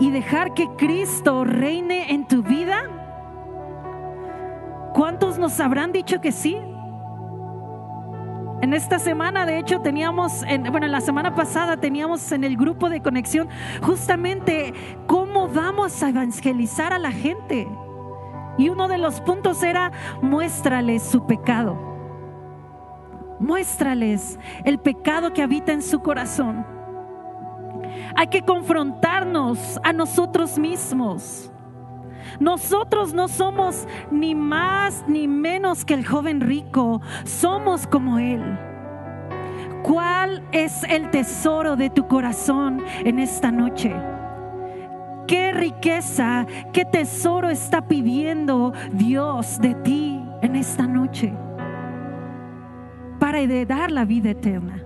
y 0.00 0.10
dejar 0.10 0.54
que 0.54 0.68
Cristo 0.76 1.44
reine 1.44 2.12
en 2.12 2.26
tu 2.26 2.42
vida? 2.42 2.90
¿Cuántos 4.92 5.38
nos 5.38 5.60
habrán 5.60 5.92
dicho 5.92 6.20
que 6.20 6.32
sí? 6.32 6.56
En 8.62 8.72
esta 8.72 8.98
semana, 8.98 9.44
de 9.44 9.58
hecho, 9.58 9.80
teníamos, 9.80 10.42
en, 10.44 10.62
bueno, 10.64 10.86
la 10.86 11.02
semana 11.02 11.34
pasada 11.34 11.76
teníamos 11.76 12.32
en 12.32 12.42
el 12.42 12.56
grupo 12.56 12.88
de 12.88 13.02
conexión 13.02 13.48
justamente 13.82 14.72
cómo 15.06 15.48
vamos 15.48 16.02
a 16.02 16.08
evangelizar 16.08 16.94
a 16.94 16.98
la 16.98 17.12
gente. 17.12 17.68
Y 18.58 18.68
uno 18.68 18.88
de 18.88 18.98
los 18.98 19.20
puntos 19.20 19.62
era 19.62 19.92
muéstrales 20.22 21.02
su 21.02 21.26
pecado. 21.26 21.76
Muéstrales 23.38 24.38
el 24.64 24.78
pecado 24.78 25.32
que 25.32 25.42
habita 25.42 25.72
en 25.72 25.82
su 25.82 26.00
corazón. 26.00 26.66
Hay 28.14 28.28
que 28.28 28.42
confrontarnos 28.42 29.78
a 29.84 29.92
nosotros 29.92 30.58
mismos. 30.58 31.50
Nosotros 32.40 33.14
no 33.14 33.28
somos 33.28 33.86
ni 34.10 34.34
más 34.34 35.04
ni 35.06 35.28
menos 35.28 35.84
que 35.84 35.94
el 35.94 36.06
joven 36.06 36.40
rico, 36.40 37.00
somos 37.24 37.86
como 37.86 38.18
Él. 38.18 38.42
¿Cuál 39.82 40.42
es 40.52 40.82
el 40.84 41.10
tesoro 41.10 41.76
de 41.76 41.90
tu 41.90 42.08
corazón 42.08 42.82
en 43.04 43.18
esta 43.18 43.52
noche? 43.52 43.94
¿Qué 45.26 45.52
riqueza, 45.52 46.46
qué 46.72 46.84
tesoro 46.84 47.50
está 47.50 47.88
pidiendo 47.88 48.72
Dios 48.92 49.58
de 49.60 49.74
ti 49.74 50.20
en 50.42 50.54
esta 50.54 50.86
noche 50.86 51.32
para 53.18 53.40
heredar 53.40 53.90
la 53.90 54.04
vida 54.04 54.30
eterna? 54.30 54.84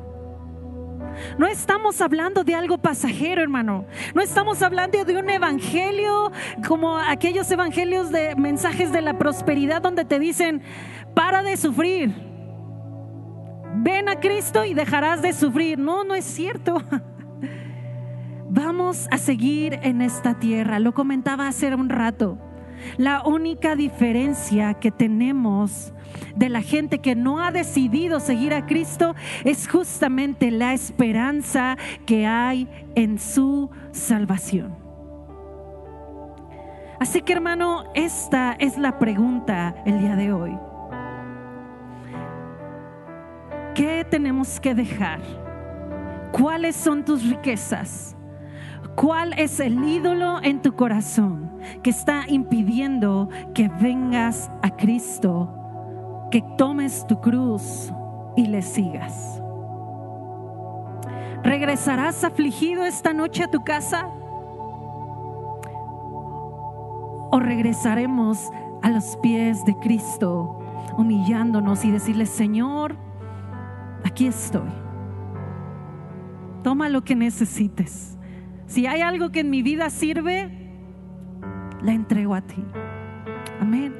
No 1.38 1.47
estamos 1.47 2.01
hablando 2.01 2.45
de 2.45 2.55
algo 2.55 2.78
pasajero, 2.78 3.43
hermano. 3.43 3.84
No 4.14 4.22
estamos 4.22 4.62
hablando 4.62 5.05
de 5.05 5.18
un 5.18 5.28
evangelio 5.28 6.32
como 6.66 6.97
aquellos 6.97 7.51
evangelios 7.51 8.11
de 8.11 8.34
mensajes 8.36 8.93
de 8.93 9.03
la 9.03 9.18
prosperidad 9.18 9.82
donde 9.82 10.07
te 10.07 10.18
dicen, 10.18 10.62
para 11.14 11.43
de 11.43 11.57
sufrir. 11.59 12.14
Ven 13.74 14.09
a 14.09 14.18
Cristo 14.18 14.64
y 14.64 14.72
dejarás 14.72 15.20
de 15.20 15.32
sufrir. 15.32 15.78
No, 15.78 16.05
no 16.05 16.14
es 16.14 16.24
cierto. 16.24 16.82
Vamos 18.53 19.07
a 19.12 19.18
seguir 19.18 19.78
en 19.84 20.03
esta 20.03 20.34
tierra. 20.40 20.80
Lo 20.80 20.92
comentaba 20.92 21.46
hace 21.46 21.72
un 21.72 21.88
rato. 21.88 22.36
La 22.96 23.22
única 23.22 23.76
diferencia 23.76 24.74
que 24.74 24.90
tenemos 24.90 25.94
de 26.34 26.48
la 26.48 26.61
gente 26.61 26.98
que 26.98 27.14
no 27.14 27.40
ha 27.40 27.53
decidido 27.53 28.18
seguir 28.18 28.53
a 28.53 28.66
Cristo 28.66 29.14
es 29.44 29.68
justamente 29.68 30.51
la 30.51 30.72
esperanza 30.72 31.76
que 32.07 32.26
hay 32.26 32.68
en 32.96 33.20
su 33.20 33.70
salvación. 33.92 34.74
Así 36.98 37.22
que 37.22 37.34
hermano, 37.34 37.84
esta 37.94 38.57
es 38.59 38.76
la 38.76 38.98
pregunta 38.98 39.76
el 39.86 40.01
día 40.01 40.16
de 40.16 40.32
hoy. 40.32 40.59
¿Qué 43.76 44.05
tenemos 44.11 44.59
que 44.59 44.74
dejar? 44.74 45.20
¿Cuáles 46.32 46.74
son 46.74 47.05
tus 47.05 47.22
riquezas? 47.22 48.16
¿Cuál 48.97 49.35
es 49.39 49.61
el 49.61 49.83
ídolo 49.83 50.43
en 50.43 50.61
tu 50.62 50.74
corazón 50.74 51.51
que 51.83 51.91
está 51.91 52.24
impidiendo 52.28 53.28
que 53.55 53.68
vengas 53.68 54.51
a 54.62 54.70
Cristo 54.70 55.57
que 56.31 56.43
tomes 56.57 57.07
tu 57.07 57.20
cruz 57.20 57.93
y 58.37 58.47
le 58.47 58.62
sigas. 58.62 59.43
¿Regresarás 61.43 62.22
afligido 62.22 62.85
esta 62.85 63.12
noche 63.12 63.45
a 63.45 63.51
tu 63.51 63.64
casa? 63.64 64.07
¿O 67.33 67.41
regresaremos 67.41 68.51
a 68.83 68.91
los 68.91 69.16
pies 69.18 69.64
de 69.64 69.74
Cristo, 69.76 70.59
humillándonos 70.97 71.85
y 71.85 71.91
decirle, 71.91 72.26
Señor, 72.26 72.97
aquí 74.05 74.26
estoy. 74.26 74.70
Toma 76.62 76.89
lo 76.89 77.03
que 77.03 77.14
necesites. 77.14 78.18
Si 78.71 78.87
hay 78.87 79.01
algo 79.01 79.31
que 79.31 79.41
en 79.41 79.51
mi 79.51 79.62
vida 79.62 79.91
sirve, 79.91 80.49
la 81.83 81.93
entrego 81.93 82.37
a 82.37 82.41
ti. 82.41 82.64
Amén. 83.61 83.97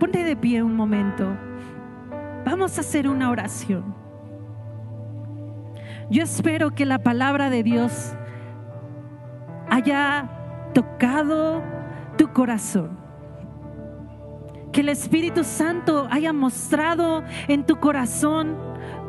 Ponte 0.00 0.24
de 0.24 0.34
pie 0.34 0.60
un 0.60 0.74
momento. 0.74 1.36
Vamos 2.44 2.76
a 2.76 2.80
hacer 2.80 3.08
una 3.08 3.30
oración. 3.30 3.94
Yo 6.10 6.24
espero 6.24 6.74
que 6.74 6.84
la 6.84 6.98
palabra 6.98 7.48
de 7.48 7.62
Dios 7.62 8.12
haya 9.70 10.28
tocado 10.74 11.62
tu 12.16 12.32
corazón. 12.32 12.98
Que 14.72 14.80
el 14.80 14.88
Espíritu 14.88 15.44
Santo 15.44 16.08
haya 16.10 16.32
mostrado 16.32 17.22
en 17.46 17.64
tu 17.64 17.76
corazón 17.76 18.56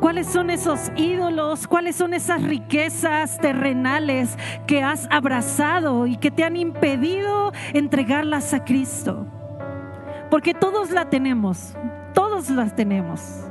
cuáles 0.00 0.26
son 0.26 0.50
esos 0.50 0.90
ídolos, 0.96 1.68
cuáles 1.68 1.96
son 1.96 2.14
esas 2.14 2.42
riquezas 2.42 3.38
terrenales 3.38 4.36
que 4.66 4.82
has 4.82 5.06
abrazado 5.10 6.06
y 6.06 6.16
que 6.16 6.30
te 6.30 6.42
han 6.42 6.56
impedido 6.56 7.52
entregarlas 7.74 8.54
a 8.54 8.64
Cristo. 8.64 9.26
Porque 10.30 10.54
todos 10.54 10.90
la 10.90 11.10
tenemos, 11.10 11.74
todos 12.14 12.50
las 12.50 12.74
tenemos. 12.74 13.44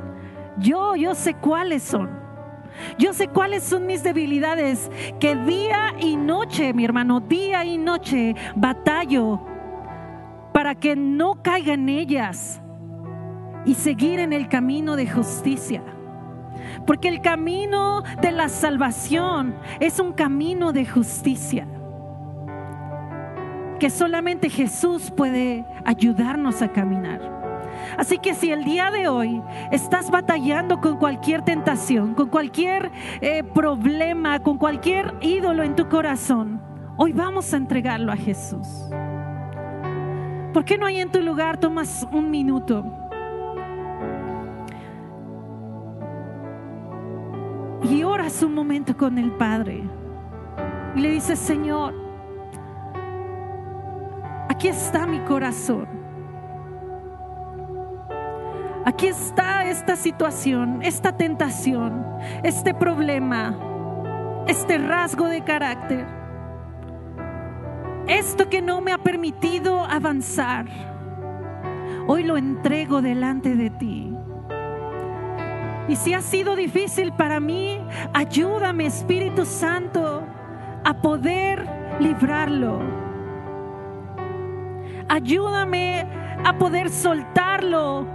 Yo, 0.58 0.96
yo 0.96 1.14
sé 1.14 1.34
cuáles 1.34 1.82
son. 1.82 2.10
Yo 2.98 3.12
sé 3.12 3.28
cuáles 3.28 3.62
son 3.62 3.86
mis 3.86 4.02
debilidades, 4.02 4.90
que 5.18 5.34
día 5.34 5.94
y 5.98 6.16
noche, 6.16 6.72
mi 6.72 6.84
hermano, 6.84 7.20
día 7.20 7.64
y 7.64 7.78
noche 7.78 8.34
batallo 8.56 9.40
para 10.52 10.74
que 10.74 10.96
no 10.96 11.42
caiga 11.42 11.74
en 11.74 11.88
ellas 11.88 12.60
y 13.64 13.74
seguir 13.74 14.18
en 14.20 14.32
el 14.32 14.48
camino 14.48 14.96
de 14.96 15.08
justicia. 15.08 15.82
Porque 16.86 17.08
el 17.08 17.20
camino 17.20 18.02
de 18.20 18.32
la 18.32 18.48
salvación 18.48 19.54
es 19.80 20.00
un 20.00 20.12
camino 20.12 20.72
de 20.72 20.86
justicia. 20.86 21.66
Que 23.78 23.90
solamente 23.90 24.50
Jesús 24.50 25.10
puede 25.10 25.64
ayudarnos 25.84 26.62
a 26.62 26.68
caminar. 26.68 27.40
Así 27.96 28.18
que 28.18 28.34
si 28.34 28.50
el 28.50 28.64
día 28.64 28.90
de 28.90 29.08
hoy 29.08 29.42
estás 29.70 30.10
batallando 30.10 30.80
con 30.80 30.96
cualquier 30.98 31.42
tentación, 31.42 32.14
con 32.14 32.28
cualquier 32.28 32.90
eh, 33.20 33.42
problema, 33.42 34.40
con 34.40 34.58
cualquier 34.58 35.14
ídolo 35.20 35.62
en 35.62 35.76
tu 35.76 35.88
corazón, 35.88 36.60
hoy 36.96 37.12
vamos 37.12 37.52
a 37.52 37.56
entregarlo 37.56 38.12
a 38.12 38.16
Jesús. 38.16 38.90
¿Por 40.52 40.64
qué 40.64 40.76
no 40.76 40.86
hay 40.86 41.00
en 41.00 41.10
tu 41.10 41.20
lugar? 41.20 41.58
Tomas 41.58 42.06
un 42.12 42.30
minuto. 42.30 42.99
Y 47.82 48.02
oras 48.02 48.42
un 48.42 48.54
momento 48.54 48.96
con 48.96 49.18
el 49.18 49.30
Padre. 49.32 49.82
Y 50.94 51.00
le 51.00 51.10
dices, 51.10 51.38
Señor, 51.38 51.94
aquí 54.48 54.68
está 54.68 55.06
mi 55.06 55.20
corazón. 55.20 56.00
Aquí 58.84 59.06
está 59.06 59.64
esta 59.64 59.94
situación, 59.94 60.80
esta 60.82 61.16
tentación, 61.16 62.04
este 62.42 62.74
problema, 62.74 63.56
este 64.46 64.78
rasgo 64.78 65.26
de 65.26 65.42
carácter. 65.42 66.06
Esto 68.06 68.48
que 68.48 68.60
no 68.60 68.80
me 68.80 68.92
ha 68.92 68.98
permitido 68.98 69.84
avanzar, 69.84 70.66
hoy 72.06 72.24
lo 72.24 72.36
entrego 72.36 73.02
delante 73.02 73.54
de 73.54 73.70
ti. 73.70 74.16
Y 75.90 75.96
si 75.96 76.14
ha 76.14 76.22
sido 76.22 76.54
difícil 76.54 77.12
para 77.12 77.40
mí, 77.40 77.80
ayúdame 78.14 78.86
Espíritu 78.86 79.44
Santo 79.44 80.22
a 80.84 80.94
poder 81.02 81.68
librarlo. 81.98 82.78
Ayúdame 85.08 86.06
a 86.44 86.56
poder 86.56 86.90
soltarlo 86.90 88.06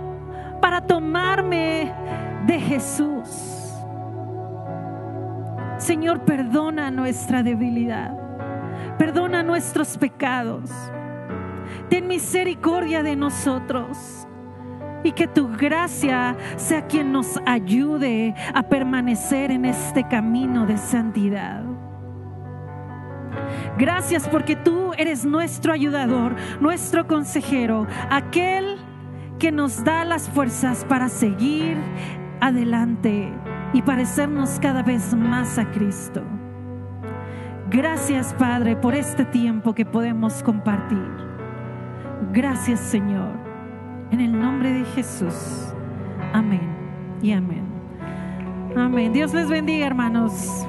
para 0.61 0.87
tomarme 0.87 1.91
de 2.47 2.61
Jesús. 2.61 3.73
Señor, 5.77 6.21
perdona 6.21 6.89
nuestra 6.91 7.43
debilidad. 7.43 8.17
Perdona 8.97 9.43
nuestros 9.43 9.97
pecados. 9.97 10.71
Ten 11.89 12.07
misericordia 12.07 13.03
de 13.03 13.17
nosotros. 13.17 14.25
Y 15.05 15.13
que 15.13 15.27
tu 15.27 15.47
gracia 15.47 16.35
sea 16.57 16.85
quien 16.87 17.13
nos 17.13 17.39
ayude 17.45 18.35
a 18.53 18.63
permanecer 18.63 19.51
en 19.51 19.63
este 19.63 20.05
camino 20.07 20.65
de 20.65 20.77
santidad. 20.77 21.63
Gracias 23.77 24.27
porque 24.27 24.55
tú 24.55 24.91
eres 24.97 25.25
nuestro 25.25 25.73
ayudador, 25.73 26.35
nuestro 26.59 27.07
consejero, 27.07 27.87
aquel 28.09 28.77
que 29.39 29.51
nos 29.51 29.83
da 29.83 30.05
las 30.05 30.29
fuerzas 30.29 30.85
para 30.85 31.07
seguir 31.09 31.77
adelante 32.41 33.31
y 33.73 33.81
parecernos 33.81 34.59
cada 34.59 34.81
vez 34.81 35.13
más 35.13 35.59
a 35.59 35.69
Cristo. 35.71 36.23
Gracias 37.69 38.33
Padre 38.33 38.75
por 38.75 38.95
este 38.95 39.25
tiempo 39.25 39.73
que 39.75 39.85
podemos 39.85 40.41
compartir. 40.41 41.11
Gracias 42.31 42.79
Señor. 42.79 43.34
En 44.15 44.21
el 44.21 44.39
nombre 44.39 44.71
de 44.71 44.85
Jesús. 44.95 45.73
Amén 46.31 46.61
y 47.21 47.33
amén. 47.33 47.65
Amén. 48.77 49.11
Dios 49.11 49.33
les 49.33 49.49
bendiga 49.49 49.87
hermanos. 49.87 50.65